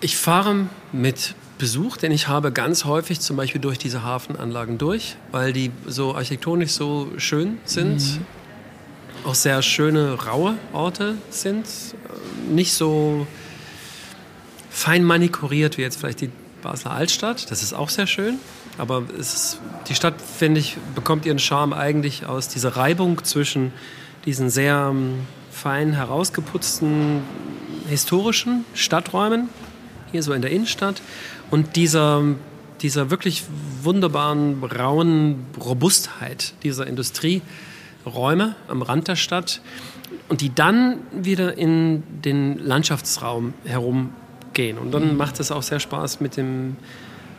Ich 0.00 0.16
fahre 0.16 0.66
mit 0.92 1.34
Besuch, 1.58 1.96
den 1.96 2.12
ich 2.12 2.28
habe, 2.28 2.52
ganz 2.52 2.84
häufig 2.84 3.20
zum 3.20 3.36
Beispiel 3.36 3.60
durch 3.60 3.78
diese 3.78 4.04
Hafenanlagen 4.04 4.78
durch, 4.78 5.16
weil 5.32 5.52
die 5.52 5.72
so 5.86 6.14
architektonisch 6.14 6.70
so 6.70 7.08
schön 7.16 7.58
sind. 7.64 7.96
Mhm. 7.96 8.26
Auch 9.24 9.34
sehr 9.34 9.60
schöne, 9.62 10.14
raue 10.14 10.54
Orte 10.72 11.16
sind. 11.30 11.66
Nicht 12.48 12.72
so 12.72 13.26
fein 14.78 15.02
manikuriert 15.02 15.76
wie 15.76 15.82
jetzt 15.82 15.98
vielleicht 15.98 16.20
die 16.20 16.30
Basler 16.62 16.92
Altstadt. 16.92 17.50
Das 17.50 17.62
ist 17.62 17.72
auch 17.72 17.88
sehr 17.88 18.06
schön. 18.06 18.38
Aber 18.78 19.02
ist, 19.18 19.60
die 19.88 19.94
Stadt, 19.96 20.14
finde 20.20 20.60
ich, 20.60 20.76
bekommt 20.94 21.26
ihren 21.26 21.40
Charme 21.40 21.72
eigentlich 21.72 22.26
aus 22.26 22.46
dieser 22.46 22.76
Reibung 22.76 23.24
zwischen 23.24 23.72
diesen 24.24 24.50
sehr 24.50 24.88
ähm, 24.90 25.26
fein 25.50 25.94
herausgeputzten 25.94 27.22
historischen 27.88 28.64
Stadträumen, 28.74 29.48
hier 30.12 30.22
so 30.22 30.32
in 30.32 30.42
der 30.42 30.52
Innenstadt, 30.52 31.02
und 31.50 31.74
dieser, 31.74 32.22
dieser 32.80 33.10
wirklich 33.10 33.44
wunderbaren, 33.82 34.62
rauen 34.62 35.46
Robustheit 35.58 36.54
dieser 36.62 36.86
Industrieräume 36.86 38.54
am 38.68 38.82
Rand 38.82 39.08
der 39.08 39.16
Stadt 39.16 39.60
und 40.28 40.40
die 40.40 40.54
dann 40.54 40.98
wieder 41.10 41.58
in 41.58 42.04
den 42.22 42.58
Landschaftsraum 42.58 43.54
herumgehen. 44.58 44.78
Und 44.78 44.92
dann 44.92 45.16
macht 45.16 45.40
es 45.40 45.50
auch 45.50 45.62
sehr 45.62 45.80
Spaß, 45.80 46.20
mit 46.20 46.36
dem 46.36 46.76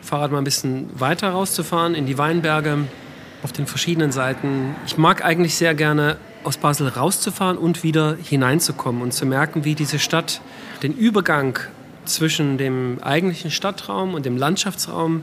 Fahrrad 0.02 0.32
mal 0.32 0.38
ein 0.38 0.44
bisschen 0.44 0.88
weiter 0.98 1.30
rauszufahren 1.30 1.94
in 1.94 2.06
die 2.06 2.18
Weinberge 2.18 2.78
auf 3.42 3.52
den 3.52 3.66
verschiedenen 3.66 4.12
Seiten. 4.12 4.74
Ich 4.86 4.96
mag 4.96 5.24
eigentlich 5.24 5.54
sehr 5.54 5.74
gerne 5.74 6.16
aus 6.42 6.56
Basel 6.56 6.88
rauszufahren 6.88 7.58
und 7.58 7.82
wieder 7.82 8.16
hineinzukommen 8.22 9.02
und 9.02 9.12
zu 9.12 9.26
merken, 9.26 9.64
wie 9.64 9.74
diese 9.74 9.98
Stadt 9.98 10.40
den 10.82 10.94
Übergang 10.94 11.58
zwischen 12.06 12.56
dem 12.56 12.98
eigentlichen 13.02 13.50
Stadtraum 13.50 14.14
und 14.14 14.24
dem 14.24 14.38
Landschaftsraum 14.38 15.22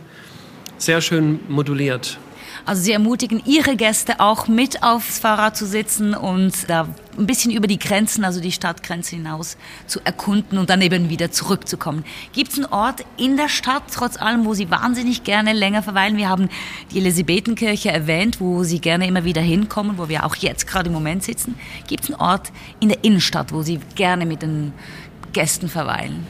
sehr 0.78 1.02
schön 1.02 1.40
moduliert. 1.48 2.20
Also 2.68 2.82
Sie 2.82 2.92
ermutigen 2.92 3.42
Ihre 3.46 3.78
Gäste 3.78 4.20
auch 4.20 4.50
mit 4.50 4.84
aufs 4.84 5.20
Fahrrad 5.20 5.56
zu 5.56 5.66
sitzen 5.66 6.14
und 6.14 6.70
da 6.70 6.90
ein 7.18 7.26
bisschen 7.26 7.50
über 7.54 7.66
die 7.66 7.80
Grenzen, 7.80 8.26
also 8.26 8.42
die 8.42 8.52
Stadtgrenze 8.52 9.16
hinaus 9.16 9.56
zu 9.86 10.02
erkunden 10.04 10.58
und 10.58 10.70
dann 10.70 10.82
eben 10.82 11.10
wieder 11.10 11.32
zurückzukommen. 11.32 12.04
Gibt 12.34 12.52
es 12.52 12.58
einen 12.58 12.66
Ort 12.66 13.06
in 13.16 13.38
der 13.38 13.48
Stadt, 13.48 13.84
trotz 13.94 14.18
allem, 14.18 14.44
wo 14.44 14.54
Sie 14.54 14.70
wahnsinnig 14.70 15.24
gerne 15.24 15.54
länger 15.54 15.82
verweilen? 15.82 16.18
Wir 16.18 16.28
haben 16.28 16.50
die 16.92 16.98
Elisabethenkirche 16.98 17.90
erwähnt, 17.90 18.42
wo 18.42 18.64
Sie 18.64 18.80
gerne 18.80 19.08
immer 19.08 19.24
wieder 19.24 19.42
hinkommen, 19.42 19.98
wo 19.98 20.10
wir 20.10 20.26
auch 20.26 20.36
jetzt 20.36 20.68
gerade 20.68 20.88
im 20.88 20.94
Moment 20.94 21.24
sitzen. 21.24 21.56
Gibt 21.88 22.04
es 22.04 22.10
einen 22.10 22.20
Ort 22.20 22.52
in 22.82 22.90
der 22.90 23.02
Innenstadt, 23.02 23.54
wo 23.54 23.62
Sie 23.62 23.80
gerne 23.96 24.26
mit 24.26 24.42
den 24.42 24.74
Gästen 25.32 25.70
verweilen? 25.70 26.28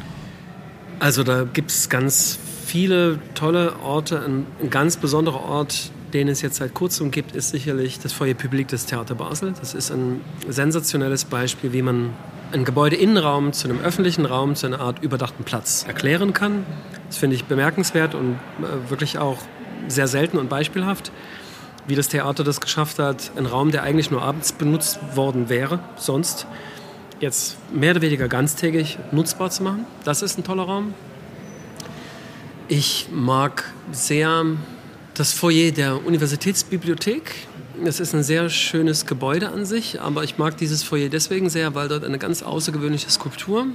Also 1.00 1.24
da 1.24 1.46
gibt 1.46 1.72
es 1.72 1.90
ganz 1.90 2.38
viele 2.64 3.18
tolle 3.34 3.80
Orte. 3.80 4.24
Ein, 4.24 4.46
ein 4.62 4.70
ganz 4.70 4.98
besonderer 4.98 5.44
Ort, 5.44 5.92
den 6.14 6.28
es 6.28 6.42
jetzt 6.42 6.58
seit 6.58 6.74
kurzem 6.74 7.12
gibt, 7.12 7.36
ist 7.36 7.50
sicherlich 7.50 8.00
das 8.00 8.14
Foyer 8.14 8.34
Public 8.34 8.68
des 8.70 8.86
Theater 8.86 9.16
Basel. 9.16 9.54
Das 9.60 9.74
ist 9.74 9.92
ein 9.92 10.22
sensationelles 10.48 11.26
Beispiel, 11.26 11.74
wie 11.74 11.82
man 11.82 12.14
einen 12.52 12.66
Gebäudeinnenraum 12.66 13.54
zu 13.54 13.68
einem 13.70 13.80
öffentlichen 13.82 14.26
Raum, 14.26 14.56
zu 14.56 14.68
einer 14.68 14.80
Art 14.80 15.04
überdachten 15.04 15.44
Platz 15.44 15.86
erklären 15.88 16.34
kann. 16.34 16.66
Das 17.08 17.18
finde 17.18 17.36
ich 17.36 17.46
bemerkenswert 17.46 18.16
und 18.16 18.34
äh, 18.60 18.90
wirklich 18.90 19.18
auch 19.18 19.40
sehr 19.88 20.08
selten 20.08 20.38
und 20.38 20.50
beispielhaft, 20.50 21.12
wie 21.88 21.96
das 21.96 22.08
Theater 22.08 22.44
das 22.44 22.62
geschafft 22.62 23.00
hat, 23.00 23.32
einen 23.36 23.46
Raum, 23.46 23.72
der 23.72 23.84
eigentlich 23.84 24.12
nur 24.12 24.22
abends 24.22 24.52
benutzt 24.54 25.00
worden 25.16 25.50
wäre, 25.50 25.80
sonst 25.96 26.48
jetzt 27.20 27.58
mehr 27.74 27.92
oder 27.92 28.02
weniger 28.02 28.28
ganztägig 28.28 28.98
nutzbar 29.12 29.50
zu 29.50 29.64
machen. 29.64 29.86
Das 30.04 30.22
ist 30.22 30.38
ein 30.38 30.44
toller 30.44 30.64
Raum. 30.64 30.94
Ich 32.68 33.08
mag 33.12 33.64
sehr 33.92 34.46
das 35.18 35.34
Foyer 35.34 35.72
der 35.72 36.06
Universitätsbibliothek. 36.06 37.34
Es 37.84 38.00
ist 38.00 38.14
ein 38.14 38.22
sehr 38.22 38.50
schönes 38.50 39.08
Gebäude 39.08 39.50
an 39.50 39.66
sich, 39.66 40.00
aber 40.00 40.24
ich 40.24 40.38
mag 40.38 40.58
dieses 40.58 40.84
Foyer 40.84 41.10
deswegen 41.10 41.50
sehr, 41.50 41.74
weil 41.74 41.88
dort 41.88 42.04
eine 42.04 42.20
ganz 42.20 42.44
außergewöhnliche 42.44 43.10
Skulptur 43.10 43.66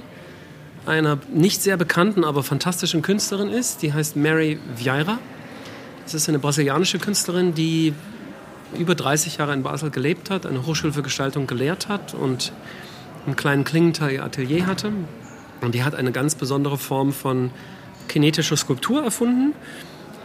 einer 0.85 1.17
nicht 1.33 1.61
sehr 1.61 1.75
bekannten, 1.75 2.23
aber 2.23 2.43
fantastischen 2.43 3.01
Künstlerin 3.01 3.49
ist. 3.49 3.81
Die 3.81 3.93
heißt 3.93 4.15
Mary 4.15 4.57
Vieira. 4.77 5.19
Das 6.03 6.13
ist 6.13 6.29
eine 6.29 6.39
brasilianische 6.39 6.99
Künstlerin, 6.99 7.53
die 7.53 7.93
über 8.77 8.95
30 8.95 9.37
Jahre 9.37 9.53
in 9.53 9.63
Basel 9.63 9.89
gelebt 9.91 10.29
hat, 10.29 10.45
eine 10.45 10.65
Hochschule 10.65 10.93
für 10.93 11.03
Gestaltung 11.03 11.45
gelehrt 11.45 11.89
hat 11.89 12.13
und 12.13 12.53
einen 13.25 13.35
kleinen 13.35 13.65
Klingenthal-Atelier 13.65 14.65
hatte. 14.65 14.91
Und 15.61 15.75
die 15.75 15.83
hat 15.83 15.95
eine 15.95 16.11
ganz 16.13 16.35
besondere 16.35 16.77
Form 16.77 17.11
von 17.11 17.51
kinetischer 18.07 18.57
Skulptur 18.57 19.03
erfunden. 19.03 19.53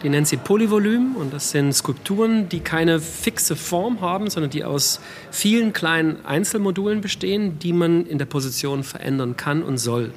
Die 0.03 0.09
nennt 0.09 0.29
sie 0.29 0.37
Polyvolym 0.37 1.17
und 1.17 1.33
das 1.33 1.51
sind 1.51 1.73
Skulpturen, 1.73 2.49
die 2.49 2.61
keine 2.61 3.01
fixe 3.01 3.57
Form 3.57 4.01
haben, 4.01 4.31
sondern 4.31 4.51
die 4.51 4.65
aus 4.65 5.01
vielen 5.33 5.73
kleinen 5.73 6.25
Einzelmodulen 6.25 7.01
bestehen, 7.01 7.59
die 7.59 7.73
man 7.73 8.07
in 8.07 8.19
der 8.19 8.27
Position 8.27 8.85
verändern 8.85 9.37
kann 9.37 9.63
und 9.63 9.79
soll. 9.79 10.13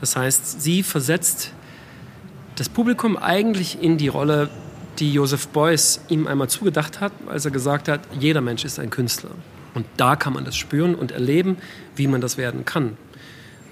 Das 0.00 0.16
heißt, 0.16 0.60
sie 0.60 0.82
versetzt 0.82 1.52
das 2.56 2.68
Publikum 2.68 3.16
eigentlich 3.16 3.80
in 3.80 3.98
die 3.98 4.08
Rolle, 4.08 4.50
die 4.98 5.12
Joseph 5.12 5.48
Beuys 5.48 6.00
ihm 6.08 6.26
einmal 6.26 6.48
zugedacht 6.48 7.00
hat, 7.00 7.12
als 7.28 7.44
er 7.44 7.52
gesagt 7.52 7.88
hat, 7.88 8.00
jeder 8.18 8.40
Mensch 8.40 8.64
ist 8.64 8.80
ein 8.80 8.90
Künstler. 8.90 9.30
Und 9.74 9.86
da 9.96 10.16
kann 10.16 10.32
man 10.32 10.44
das 10.44 10.56
spüren 10.56 10.94
und 10.94 11.12
erleben, 11.12 11.56
wie 11.94 12.06
man 12.08 12.20
das 12.20 12.36
werden 12.36 12.64
kann. 12.64 12.96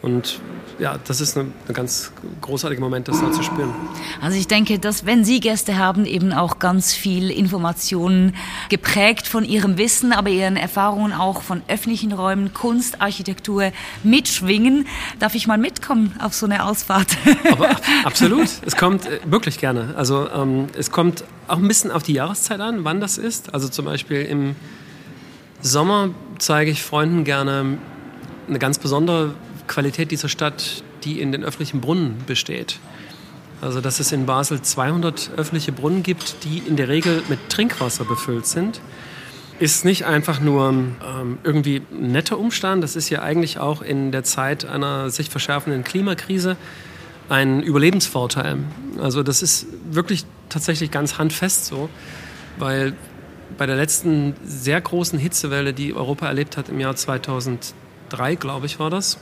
Und 0.03 0.41
ja, 0.79 0.99
das 1.07 1.21
ist 1.21 1.39
ein 1.39 1.53
ganz 1.73 2.13
großartiger 2.41 2.81
Moment, 2.81 3.07
das 3.07 3.21
da 3.21 3.31
zu 3.31 3.45
spüren. 3.45 3.73
Also 4.21 4.37
ich 4.37 4.49
denke, 4.49 4.81
dass 4.81 5.07
wenn 5.07 5.25
Sie 5.25 5.39
Gäste 5.39 5.79
haben, 5.79 6.07
eben 6.07 6.33
auch 6.33 6.59
ganz 6.59 6.93
viel 6.93 7.31
Informationen 7.31 8.35
geprägt 8.69 9.29
von 9.29 9.45
Ihrem 9.45 9.79
Wissen, 9.79 10.13
aber 10.13 10.31
Ihren 10.31 10.57
Erfahrungen 10.57 11.13
auch 11.13 11.43
von 11.43 11.63
öffentlichen 11.69 12.13
Räumen, 12.13 12.53
Kunst, 12.53 13.01
Architektur 13.01 13.71
mitschwingen. 14.03 14.89
Darf 15.21 15.37
ich 15.37 15.47
mal 15.47 15.59
mitkommen 15.59 16.17
auf 16.21 16.35
so 16.35 16.47
eine 16.47 16.65
Ausfahrt? 16.65 17.17
Aber 17.53 17.71
absolut, 18.05 18.49
es 18.67 18.77
kommt 18.77 19.07
äh, 19.07 19.21
wirklich 19.25 19.59
gerne. 19.59 19.95
Also 19.97 20.29
ähm, 20.31 20.67
es 20.77 20.91
kommt 20.91 21.23
auch 21.47 21.59
ein 21.59 21.69
bisschen 21.69 21.93
auf 21.93 22.03
die 22.03 22.15
Jahreszeit 22.15 22.61
an, 22.61 22.83
wann 22.83 23.01
das 23.01 23.19
ist. 23.19 23.55
Also 23.55 23.69
zum 23.69 23.85
Beispiel 23.85 24.23
im 24.23 24.57
Sommer 25.61 26.11
zeige 26.39 26.73
ich 26.73 26.83
Freunden 26.83 27.23
gerne 27.23 27.79
eine 28.49 28.59
ganz 28.59 28.79
besondere 28.79 29.35
Qualität 29.73 30.11
dieser 30.11 30.29
Stadt, 30.29 30.85
die 31.05 31.21
in 31.21 31.33
den 31.33 31.45
öffentlichen 31.45 31.81
Brunnen 31.81 32.19
besteht. 32.27 32.79
Also 33.63 33.81
dass 33.81 34.01
es 34.01 34.13
in 34.13 34.27
Basel 34.27 34.61
200 34.61 35.31
öffentliche 35.37 35.73
Brunnen 35.73 36.03
gibt, 36.03 36.45
die 36.45 36.59
in 36.59 36.77
der 36.77 36.89
Regel 36.89 37.23
mit 37.29 37.49
Trinkwasser 37.49 38.05
befüllt 38.05 38.45
sind, 38.45 38.83
ist 39.59 39.85
nicht 39.85 40.05
einfach 40.05 40.41
nur 40.41 40.69
ähm, 40.71 41.39
irgendwie 41.43 41.81
ein 41.91 42.13
netter 42.13 42.39
Umstand, 42.39 42.83
das 42.83 42.97
ist 42.97 43.09
ja 43.09 43.23
eigentlich 43.23 43.61
auch 43.61 43.81
in 43.81 44.13
der 44.13 44.25
Zeit 44.25 44.65
einer 44.65 45.09
sich 45.09 45.31
verschärfenden 45.31 45.85
Klimakrise 45.85 46.57
ein 47.29 47.63
Überlebensvorteil. 47.63 48.59
Also 49.01 49.23
das 49.23 49.41
ist 49.41 49.67
wirklich 49.91 50.27
tatsächlich 50.51 50.91
ganz 50.91 51.17
handfest 51.17 51.65
so, 51.65 51.89
weil 52.59 52.93
bei 53.57 53.65
der 53.65 53.77
letzten 53.77 54.35
sehr 54.45 54.81
großen 54.81 55.19
Hitzewelle, 55.19 55.73
die 55.73 55.95
Europa 55.95 56.27
erlebt 56.27 56.57
hat 56.57 56.69
im 56.69 56.79
Jahr 56.81 56.97
2003, 56.97 58.35
glaube 58.35 58.67
ich, 58.67 58.79
war 58.79 58.91
das, 58.91 59.19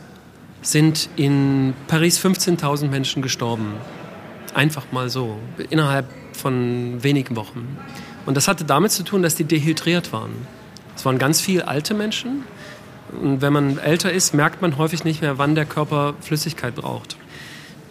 sind 0.63 1.09
in 1.17 1.75
Paris 1.89 2.23
15.000 2.23 2.89
Menschen 2.89 3.23
gestorben. 3.23 3.75
Einfach 4.55 4.93
mal 4.93 5.09
so, 5.09 5.39
innerhalb 5.71 6.07
von 6.33 7.03
wenigen 7.03 7.37
Wochen. 7.37 7.79
Und 8.27 8.37
das 8.37 8.49
hatte 8.49 8.65
damit 8.65 8.93
zu 8.93 9.03
tun, 9.03 9.23
dass 9.23 9.35
die 9.35 9.45
dehydriert 9.45 10.13
waren. 10.13 10.31
Es 10.97 11.05
waren 11.05 11.19
ganz 11.19 11.41
viele 11.41 11.69
alte 11.69 11.95
Menschen. 11.95 12.45
Und 13.21 13.41
wenn 13.41 13.53
man 13.53 13.79
älter 13.79 14.13
ist, 14.13 14.35
merkt 14.35 14.63
man 14.63 14.77
häufig 14.77 15.05
nicht 15.05 15.23
mehr, 15.23 15.39
wann 15.39 15.55
der 15.55 15.65
Körper 15.65 16.15
Flüssigkeit 16.21 16.75
braucht. 16.75 17.17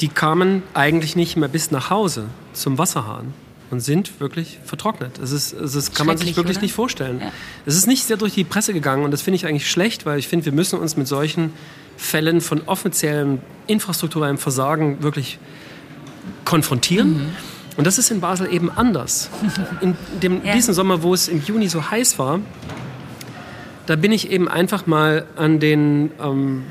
Die 0.01 0.07
kamen 0.07 0.63
eigentlich 0.73 1.15
nicht 1.15 1.35
mehr 1.35 1.49
bis 1.49 1.71
nach 1.71 1.89
Hause 1.89 2.27
zum 2.53 2.77
Wasserhahn 2.77 3.33
und 3.71 3.79
sind 3.81 4.19
wirklich 4.19 4.59
vertrocknet. 4.63 5.19
Das, 5.19 5.31
ist, 5.31 5.55
das 5.59 5.93
kann 5.93 6.07
man 6.07 6.17
sich 6.17 6.35
wirklich 6.35 6.57
oder? 6.57 6.63
nicht 6.63 6.73
vorstellen. 6.73 7.19
Ja. 7.21 7.31
Es 7.65 7.75
ist 7.75 7.87
nicht 7.87 8.03
sehr 8.03 8.17
durch 8.17 8.33
die 8.33 8.43
Presse 8.43 8.73
gegangen 8.73 9.03
und 9.03 9.11
das 9.11 9.21
finde 9.21 9.35
ich 9.35 9.45
eigentlich 9.45 9.69
schlecht, 9.69 10.05
weil 10.05 10.19
ich 10.19 10.27
finde, 10.27 10.45
wir 10.45 10.53
müssen 10.53 10.79
uns 10.79 10.97
mit 10.97 11.07
solchen 11.07 11.53
Fällen 11.97 12.41
von 12.41 12.61
offiziellem 12.65 13.39
infrastrukturellem 13.67 14.37
Versagen 14.37 15.03
wirklich 15.03 15.37
konfrontieren. 16.45 17.09
Mhm. 17.09 17.35
Und 17.77 17.87
das 17.87 17.97
ist 17.97 18.11
in 18.11 18.19
Basel 18.19 18.51
eben 18.51 18.69
anders. 18.71 19.29
In 19.81 19.95
dem, 20.21 20.43
ja. 20.43 20.53
diesem 20.53 20.73
Sommer, 20.73 21.01
wo 21.01 21.13
es 21.13 21.29
im 21.29 21.41
Juni 21.41 21.69
so 21.69 21.91
heiß 21.91 22.19
war, 22.19 22.41
da 23.85 23.95
bin 23.95 24.11
ich 24.11 24.31
eben 24.31 24.49
einfach 24.49 24.85
mal 24.85 25.25
an 25.37 25.61
den 25.61 26.11
ähm, 26.21 26.63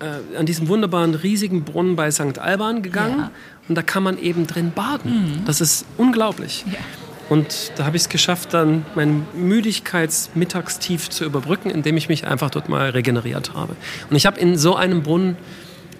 äh, 0.00 0.36
an 0.36 0.46
diesem 0.46 0.68
wunderbaren 0.68 1.14
riesigen 1.14 1.64
Brunnen 1.64 1.96
bei 1.96 2.10
St. 2.10 2.38
Alban 2.38 2.82
gegangen 2.82 3.18
ja. 3.18 3.30
und 3.68 3.74
da 3.76 3.82
kann 3.82 4.02
man 4.02 4.18
eben 4.18 4.46
drin 4.46 4.72
baden. 4.74 5.40
Mhm. 5.40 5.44
Das 5.44 5.60
ist 5.60 5.86
unglaublich. 5.96 6.64
Ja. 6.70 6.78
Und 7.30 7.72
da 7.76 7.86
habe 7.86 7.96
ich 7.96 8.02
es 8.02 8.08
geschafft, 8.08 8.52
dann 8.52 8.84
mein 8.94 9.26
Müdigkeitsmittagstief 9.34 11.08
zu 11.08 11.24
überbrücken, 11.24 11.70
indem 11.70 11.96
ich 11.96 12.08
mich 12.08 12.26
einfach 12.26 12.50
dort 12.50 12.68
mal 12.68 12.90
regeneriert 12.90 13.54
habe. 13.54 13.76
Und 14.10 14.16
ich 14.16 14.26
habe 14.26 14.38
in 14.38 14.58
so 14.58 14.76
einem 14.76 15.02
Brunnen 15.02 15.36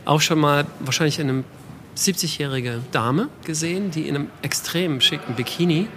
auch 0.04 0.20
schon 0.20 0.38
mal 0.38 0.66
wahrscheinlich 0.80 1.18
in 1.18 1.28
einem 1.28 1.44
70-jährige 1.96 2.80
Dame 2.92 3.28
gesehen, 3.44 3.90
die 3.90 4.08
in 4.08 4.16
einem 4.16 4.28
extrem 4.42 5.00
schicken 5.00 5.34
Bikini 5.34 5.88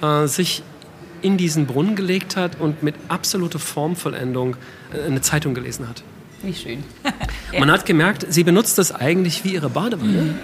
äh, 0.00 0.26
sich 0.26 0.62
in 1.20 1.36
diesen 1.36 1.66
Brunnen 1.66 1.96
gelegt 1.96 2.36
hat 2.36 2.60
und 2.60 2.82
mit 2.82 2.94
absoluter 3.08 3.58
Formvollendung 3.58 4.56
äh, 4.92 5.06
eine 5.06 5.20
Zeitung 5.20 5.54
gelesen 5.54 5.88
hat. 5.88 6.02
Wie 6.44 6.54
schön. 6.54 6.84
Man 7.58 7.70
hat 7.70 7.86
gemerkt, 7.86 8.26
sie 8.28 8.44
benutzt 8.44 8.78
das 8.78 8.92
eigentlich 8.92 9.44
wie 9.44 9.54
ihre 9.54 9.70
Badewanne, 9.70 10.22
mhm. 10.22 10.38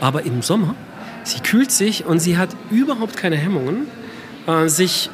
aber 0.00 0.24
im 0.24 0.42
Sommer, 0.42 0.74
sie 1.24 1.40
kühlt 1.40 1.72
sich 1.72 2.04
und 2.04 2.20
sie 2.20 2.38
hat 2.38 2.50
überhaupt 2.70 3.16
keine 3.16 3.36
Hemmungen, 3.36 3.86
äh, 4.46 4.68
sich 4.68 5.10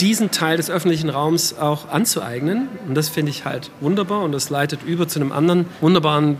diesen 0.00 0.30
Teil 0.30 0.56
des 0.56 0.70
öffentlichen 0.70 1.10
Raums 1.10 1.58
auch 1.58 1.88
anzueignen. 1.88 2.68
Und 2.88 2.94
das 2.94 3.08
finde 3.08 3.30
ich 3.30 3.44
halt 3.44 3.70
wunderbar 3.80 4.22
und 4.22 4.32
das 4.32 4.50
leitet 4.50 4.82
über 4.84 5.08
zu 5.08 5.20
einem 5.20 5.32
anderen 5.32 5.66
wunderbaren, 5.80 6.36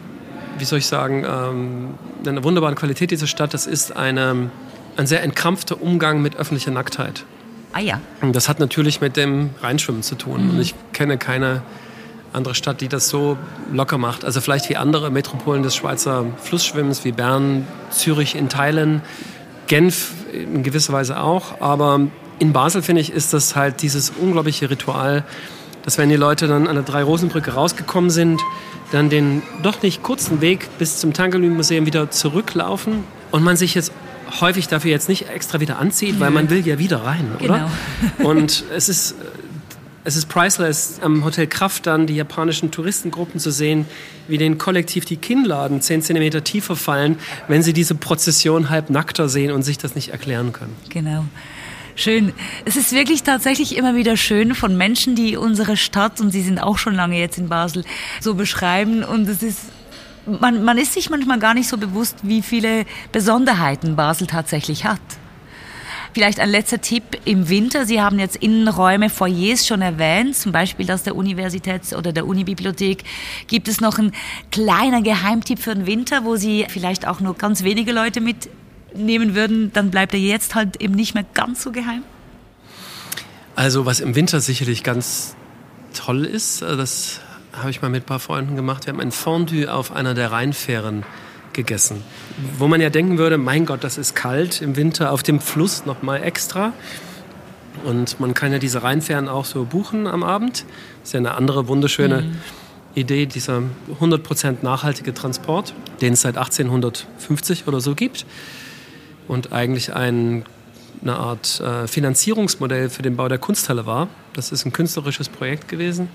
wie 0.59 0.65
soll 0.65 0.79
ich 0.79 0.87
sagen, 0.87 1.25
ähm, 1.29 1.95
einer 2.27 2.45
wunderbaren 2.45 2.77
Qualität 2.77 3.11
dieser 3.11 3.27
Stadt. 3.27 3.55
Das 3.55 3.67
ist 3.67 3.97
eine, 3.97 4.51
ein 4.97 5.07
sehr 5.07 5.23
entkrampfter 5.23 5.81
Umgang 5.81 6.23
mit 6.23 6.37
öffentlicher 6.37 6.71
Nacktheit. 6.71 7.25
Ah 7.73 7.81
ja. 7.81 8.01
Und 8.21 8.37
das 8.37 8.49
hat 8.49 8.61
natürlich 8.61 9.01
mit 9.01 9.17
dem 9.17 9.51
Reinschwimmen 9.61 10.03
zu 10.03 10.15
tun. 10.15 10.45
Mhm. 10.45 10.51
Und 10.51 10.61
ich 10.61 10.75
kenne 10.93 11.19
keine 11.19 11.63
andere 12.33 12.55
Stadt, 12.55 12.81
die 12.81 12.89
das 12.89 13.09
so 13.09 13.37
locker 13.73 13.99
macht. 13.99 14.25
Also 14.25 14.41
vielleicht 14.41 14.69
wie 14.69 14.77
andere 14.77 15.11
Metropolen 15.11 15.63
des 15.63 15.75
Schweizer 15.77 16.27
Flussschwimmens, 16.43 17.05
wie 17.05 17.13
Bern, 17.13 17.67
Zürich 17.91 18.35
in 18.35 18.49
Teilen, 18.49 19.03
Genf 19.67 20.13
in 20.33 20.63
gewisser 20.63 20.93
Weise 20.93 21.21
auch. 21.21 21.61
Aber 21.61 22.01
in 22.39 22.53
Basel, 22.53 22.83
finde 22.83 23.01
ich, 23.01 23.13
ist 23.13 23.33
das 23.33 23.55
halt 23.55 23.83
dieses 23.83 24.11
unglaubliche 24.11 24.69
Ritual, 24.71 25.25
dass 25.85 25.99
wenn 25.99 26.09
die 26.09 26.17
Leute 26.17 26.47
dann 26.47 26.69
an 26.69 26.75
der 26.75 26.85
Drei-Rosen-Brücke 26.85 27.53
rausgekommen 27.53 28.11
sind, 28.11 28.41
dann 28.93 29.11
den 29.11 29.43
doch 29.63 29.83
nicht 29.83 30.03
kurzen 30.03 30.41
Weg 30.41 30.69
bis 30.79 30.99
zum 30.99 31.13
Tangelin-Museum 31.13 31.87
wieder 31.87 32.11
zurücklaufen 32.11 33.05
und 33.31 33.43
man 33.43 33.57
sich 33.57 33.75
jetzt 33.75 33.93
häufig 34.41 34.69
dafür 34.69 34.91
jetzt 34.91 35.09
nicht 35.09 35.29
extra 35.29 35.61
wieder 35.61 35.79
anzieht, 35.79 36.21
weil 36.21 36.31
man 36.31 36.51
will 36.51 36.67
ja 36.67 36.79
wieder 36.79 37.05
rein, 37.05 37.33
oder? 37.41 37.71
Genau. 38.19 38.29
Und 38.31 38.65
es 38.75 38.89
ist 38.89 39.15
es 40.05 40.17
ist 40.17 40.29
priceless, 40.29 40.99
am 41.01 41.25
Hotel 41.25 41.47
Kraft 41.47 41.87
dann 41.87 42.07
die 42.07 42.17
japanischen 42.17 42.71
Touristengruppen 42.71 43.39
zu 43.39 43.51
sehen, 43.51 43.87
wie 44.27 44.39
den 44.39 44.59
kollektiv 44.59 45.05
die 45.05 45.17
Kinnladen 45.17 45.81
zehn 45.81 46.03
Zentimeter 46.03 46.43
tiefer 46.43 46.77
fallen, 46.77 47.19
wenn 47.49 47.63
sie 47.63 47.73
diese 47.73 47.95
Prozession 47.95 48.71
halb 48.71 48.91
nackter 48.91 49.29
sehen 49.29 49.53
und 49.53 49.63
sich 49.63 49.79
das 49.79 49.95
nicht 49.95 50.09
erklären 50.09 50.53
können. 50.53 50.75
Genau. 50.89 51.25
Schön. 51.95 52.33
Es 52.65 52.77
ist 52.77 52.93
wirklich 52.93 53.23
tatsächlich 53.23 53.77
immer 53.77 53.95
wieder 53.95 54.17
schön 54.17 54.55
von 54.55 54.77
Menschen, 54.77 55.15
die 55.15 55.37
unsere 55.37 55.77
Stadt, 55.77 56.21
und 56.21 56.31
Sie 56.31 56.43
sind 56.43 56.59
auch 56.59 56.79
schon 56.79 56.95
lange 56.95 57.19
jetzt 57.19 57.39
in 57.39 57.49
Basel, 57.49 57.85
so 58.21 58.35
beschreiben. 58.35 59.05
Und 59.05 59.29
es 59.29 59.43
ist, 59.43 59.61
man, 60.27 60.65
man 60.65 60.79
ist 60.79 60.95
sich 60.95 61.11
manchmal 61.11 61.39
gar 61.39 61.53
nicht 61.55 61.69
so 61.69 61.77
bewusst, 61.77 62.17
wie 62.23 62.41
viele 62.41 62.87
Besonderheiten 63.13 63.95
Basel 63.95 64.27
tatsächlich 64.27 64.87
hat. 64.87 65.01
Vielleicht 66.13 66.41
ein 66.41 66.51
letzter 66.51 66.81
Tipp 66.81 67.05
im 67.25 67.49
Winter. 67.49 67.87
Sie 67.87 68.01
haben 68.01 68.19
jetzt 68.19 68.37
Innenräume, 68.37 69.09
Foyers 69.09 69.67
schon 69.67 69.81
erwähnt, 69.81 70.37
zum 70.37 70.53
Beispiel 70.53 70.85
das 70.85 71.05
der 71.05 71.15
Universitäts- 71.15 71.95
oder 71.95 72.13
der 72.13 72.27
Unibibliothek. 72.27 73.05
Gibt 73.47 73.67
es 73.67 73.81
noch 73.81 73.99
einen 73.99 74.13
kleinen 74.51 75.05
Geheimtipp 75.05 75.59
für 75.59 75.75
den 75.75 75.87
Winter, 75.87 76.25
wo 76.25 76.37
Sie 76.37 76.67
vielleicht 76.69 77.09
auch 77.09 77.21
nur 77.21 77.35
ganz 77.35 77.65
wenige 77.65 77.93
Leute 77.93 78.21
mitnehmen 78.21 79.35
würden? 79.35 79.73
Dann 79.73 79.91
bleibt 79.91 80.13
er 80.13 80.21
jetzt 80.21 80.55
halt 80.55 80.83
eben 80.83 80.95
nicht 80.95 81.15
mehr 81.15 81.25
ganz 81.33 81.63
so 81.63 81.73
geheim. 81.73 82.03
Also 83.57 83.87
was 83.87 84.01
im 84.01 84.15
Winter 84.15 84.41
sicherlich 84.41 84.83
ganz 84.83 85.35
toll 85.95 86.25
ist, 86.25 86.63
äh, 86.63 86.77
das 86.77 87.21
habe 87.53 87.71
ich 87.71 87.81
mal 87.83 87.91
mit 87.91 88.05
ein 88.05 88.07
paar 88.07 88.19
Freunden 88.19 88.57
gemacht. 88.57 88.87
Wir 88.87 88.93
haben 88.93 89.01
ein 89.01 89.13
Fondue 89.13 89.73
auf 89.73 89.93
einer 89.93 90.15
der 90.15 90.33
Rheinfähren 90.33 91.05
gegessen. 91.53 92.03
Wo 92.59 92.69
man 92.69 92.81
ja 92.81 92.91
denken 92.91 93.19
würde, 93.19 93.39
mein 93.39 93.67
Gott, 93.67 93.85
das 93.85 93.99
ist 93.99 94.15
kalt 94.15 94.63
im 94.63 94.77
Winter 94.77 95.13
auf 95.13 95.23
dem 95.23 95.41
Fluss 95.41 95.87
noch 95.87 96.03
mal 96.03 96.23
extra. 96.23 96.73
Und 97.85 98.21
man 98.21 98.35
kann 98.35 98.53
ja 98.53 98.59
diese 98.59 98.83
Rheinfähren 98.83 99.29
auch 99.29 99.45
so 99.45 99.65
buchen 99.65 100.07
am 100.07 100.23
Abend. 100.23 100.65
Das 101.01 101.09
ist 101.09 101.13
ja 101.15 101.19
eine 101.19 101.35
andere 101.35 101.69
wunderschöne 101.69 102.23
mhm. 102.23 102.37
Idee, 102.95 103.27
dieser 103.27 103.63
100% 104.01 104.57
nachhaltige 104.63 105.15
Transport, 105.15 105.75
den 106.01 106.13
es 106.13 106.23
seit 106.23 106.37
1850 106.37 107.67
oder 107.67 107.81
so 107.81 107.95
gibt. 107.95 108.27
Und 109.29 109.53
eigentlich 109.53 109.95
ein, 109.95 110.45
eine 111.01 111.17
Art 111.17 111.61
äh, 111.61 111.87
Finanzierungsmodell 111.87 112.91
für 112.91 113.03
den 113.03 113.17
Bau 113.17 113.29
der 113.29 113.39
Kunsthalle 113.39 113.87
war. 113.87 114.09
Das 114.35 114.53
ist 114.53 114.67
ein 114.67 114.73
künstlerisches 114.73 115.29
Projekt 115.29 115.69
gewesen. 115.69 116.09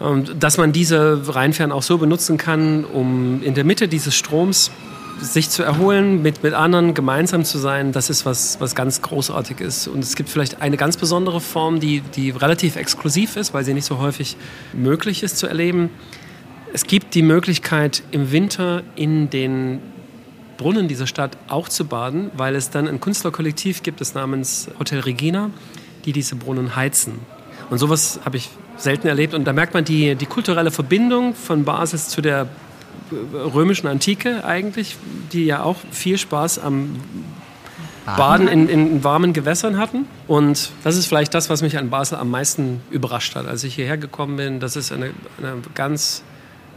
Und 0.00 0.42
dass 0.42 0.56
man 0.56 0.72
diese 0.72 1.20
Rheinfähren 1.28 1.72
auch 1.72 1.82
so 1.82 1.98
benutzen 1.98 2.38
kann, 2.38 2.84
um 2.84 3.42
in 3.42 3.54
der 3.54 3.64
Mitte 3.64 3.86
dieses 3.86 4.14
Stroms 4.14 4.70
sich 5.20 5.50
zu 5.50 5.62
erholen, 5.62 6.22
mit, 6.22 6.42
mit 6.42 6.54
anderen 6.54 6.94
gemeinsam 6.94 7.44
zu 7.44 7.58
sein, 7.58 7.92
das 7.92 8.08
ist 8.08 8.24
was, 8.24 8.58
was 8.60 8.74
ganz 8.74 9.02
großartig 9.02 9.60
ist. 9.60 9.86
Und 9.86 10.02
es 10.02 10.16
gibt 10.16 10.30
vielleicht 10.30 10.62
eine 10.62 10.78
ganz 10.78 10.96
besondere 10.96 11.42
Form, 11.42 11.80
die, 11.80 12.00
die 12.00 12.30
relativ 12.30 12.76
exklusiv 12.76 13.36
ist, 13.36 13.52
weil 13.52 13.62
sie 13.62 13.74
nicht 13.74 13.84
so 13.84 13.98
häufig 13.98 14.38
möglich 14.72 15.22
ist 15.22 15.36
zu 15.36 15.46
erleben. 15.46 15.90
Es 16.72 16.86
gibt 16.86 17.14
die 17.14 17.22
Möglichkeit, 17.22 18.02
im 18.10 18.32
Winter 18.32 18.82
in 18.96 19.28
den 19.28 19.80
Brunnen 20.56 20.88
dieser 20.88 21.06
Stadt 21.06 21.36
auch 21.48 21.68
zu 21.68 21.84
baden, 21.84 22.30
weil 22.38 22.54
es 22.54 22.70
dann 22.70 22.88
ein 22.88 23.00
Künstlerkollektiv 23.00 23.82
gibt, 23.82 24.00
das 24.00 24.14
namens 24.14 24.70
Hotel 24.78 25.00
Regina, 25.00 25.50
die 26.06 26.12
diese 26.12 26.36
Brunnen 26.36 26.74
heizen. 26.74 27.18
Und 27.68 27.76
sowas 27.76 28.20
habe 28.24 28.38
ich 28.38 28.48
selten 28.82 29.08
erlebt. 29.08 29.34
Und 29.34 29.44
da 29.44 29.52
merkt 29.52 29.74
man 29.74 29.84
die, 29.84 30.14
die 30.14 30.26
kulturelle 30.26 30.70
Verbindung 30.70 31.34
von 31.34 31.64
Basis 31.64 32.08
zu 32.08 32.20
der 32.20 32.48
römischen 33.32 33.86
Antike 33.86 34.44
eigentlich, 34.44 34.96
die 35.32 35.44
ja 35.44 35.62
auch 35.62 35.76
viel 35.90 36.18
Spaß 36.18 36.58
am 36.58 36.96
Baden 38.16 38.48
in, 38.48 38.68
in, 38.68 39.04
warmen 39.04 39.32
Gewässern 39.32 39.78
hatten. 39.78 40.06
Und 40.26 40.70
das 40.84 40.96
ist 40.96 41.06
vielleicht 41.06 41.34
das, 41.34 41.50
was 41.50 41.62
mich 41.62 41.78
an 41.78 41.90
Basel 41.90 42.18
am 42.18 42.30
meisten 42.30 42.80
überrascht 42.90 43.36
hat, 43.36 43.46
als 43.46 43.62
ich 43.64 43.74
hierher 43.74 43.98
gekommen 43.98 44.36
bin. 44.36 44.60
Das 44.60 44.76
ist 44.76 44.92
eine, 44.92 45.10
eine 45.38 45.58
ganz 45.74 46.22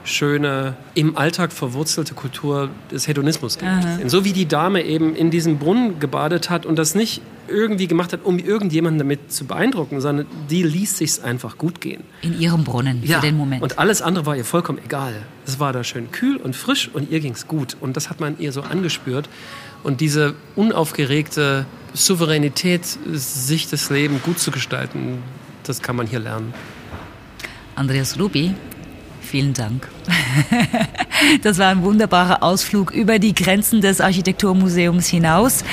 schöne, 0.04 0.76
im 0.96 1.18
Alltag 1.18 1.54
verwurzelte 1.54 2.14
Kultur 2.14 2.70
des 2.92 3.08
Hedonismus 3.08 3.58
gibt. 3.58 3.72
Aha. 3.72 4.00
So 4.08 4.26
wie 4.26 4.34
die 4.34 4.48
Dame 4.48 4.84
eben 4.84 5.16
in 5.16 5.32
diesem 5.32 5.60
Brunnen 5.60 6.00
gebadet 6.00 6.50
hat 6.50 6.66
und 6.66 6.78
das 6.78 6.96
nicht 6.96 7.22
irgendwie 7.48 7.88
gemacht 7.88 8.14
hat, 8.14 8.24
um 8.24 8.40
irgendjemanden 8.40 9.00
damit 9.00 9.32
zu 9.32 9.46
beeindrucken, 9.46 10.02
sondern 10.02 10.26
die 10.50 10.64
ließ 10.64 10.98
sich's 10.98 11.20
einfach 11.20 11.58
gut 11.58 11.82
gehen. 11.82 12.04
In 12.22 12.40
ihrem 12.40 12.64
Brunnen 12.64 13.04
ja. 13.04 13.20
für 13.20 13.28
den 13.28 13.38
Moment. 13.38 13.62
Und 13.62 13.80
alles 13.80 14.02
andere 14.02 14.26
war 14.26 14.36
ihr 14.36 14.46
vollkommen 14.46 14.80
egal. 14.84 15.14
Es 15.46 15.60
war 15.60 15.74
da 15.74 15.84
schön 15.84 16.12
kühl 16.12 16.38
und 16.38 16.56
frisch 16.56 16.90
und 16.92 17.12
ihr 17.12 17.20
ging's 17.20 17.48
gut. 17.48 17.76
Und 17.80 17.98
das 17.98 18.10
hat 18.10 18.20
man 18.20 18.40
ihr 18.40 18.52
so 18.52 18.62
angespürt. 18.62 19.30
Und 19.84 20.00
diese 20.00 20.36
unaufgeregte 20.56 21.66
Souveränität, 21.94 22.86
sich 22.86 23.70
das 23.70 23.90
Leben 23.90 24.22
gut 24.24 24.40
zu 24.40 24.52
gestalten, 24.52 25.20
das 25.64 25.82
kann 25.82 25.96
man 25.96 26.08
hier 26.08 26.20
lernen. 26.20 26.54
Andreas 27.76 28.20
Rubi, 28.20 28.54
Vielen 29.24 29.54
Dank. 29.54 29.88
Das 31.42 31.58
war 31.58 31.70
ein 31.70 31.84
wunderbarer 31.84 32.44
Ausflug 32.44 32.92
über 32.92 33.18
die 33.18 33.34
Grenzen 33.34 33.80
des 33.80 34.02
Architekturmuseums 34.02 35.08
hinaus. 35.08 35.64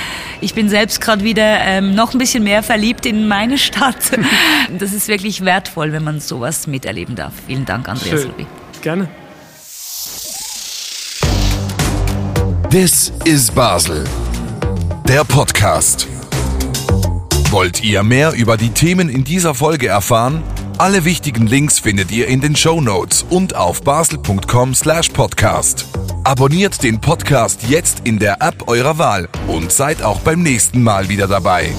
Ich 0.40 0.54
bin 0.54 0.68
selbst 0.68 1.00
gerade 1.00 1.24
wieder 1.24 1.60
ähm, 1.62 1.94
noch 1.96 2.12
ein 2.14 2.18
bisschen 2.18 2.44
mehr 2.44 2.62
verliebt 2.62 3.04
in 3.04 3.26
meine 3.26 3.58
Stadt. 3.58 3.96
Das 4.78 4.92
ist 4.92 5.08
wirklich 5.08 5.44
wertvoll, 5.44 5.92
wenn 5.92 6.04
man 6.04 6.20
sowas 6.20 6.68
miterleben 6.68 7.16
darf. 7.16 7.32
Vielen 7.48 7.64
Dank, 7.64 7.88
Andreas 7.88 8.22
Schön. 8.22 8.46
Gerne. 8.82 9.08
This 12.70 13.12
is 13.24 13.50
Basel. 13.50 14.04
Der 15.08 15.24
Podcast. 15.24 16.06
Wollt 17.50 17.82
ihr 17.82 18.04
mehr 18.04 18.32
über 18.32 18.56
die 18.56 18.70
Themen 18.70 19.08
in 19.08 19.24
dieser 19.24 19.54
Folge 19.54 19.88
erfahren? 19.88 20.44
Alle 20.80 21.04
wichtigen 21.04 21.46
Links 21.46 21.78
findet 21.78 22.10
ihr 22.10 22.26
in 22.26 22.40
den 22.40 22.56
Show 22.56 22.80
Notes 22.80 23.26
und 23.28 23.54
auf 23.54 23.82
basel.com/podcast. 23.82 25.84
Abonniert 26.24 26.82
den 26.82 27.02
Podcast 27.02 27.64
jetzt 27.68 28.00
in 28.04 28.18
der 28.18 28.40
App 28.40 28.66
eurer 28.66 28.96
Wahl 28.96 29.28
und 29.46 29.70
seid 29.70 30.02
auch 30.02 30.20
beim 30.20 30.42
nächsten 30.42 30.82
Mal 30.82 31.10
wieder 31.10 31.28
dabei. 31.28 31.74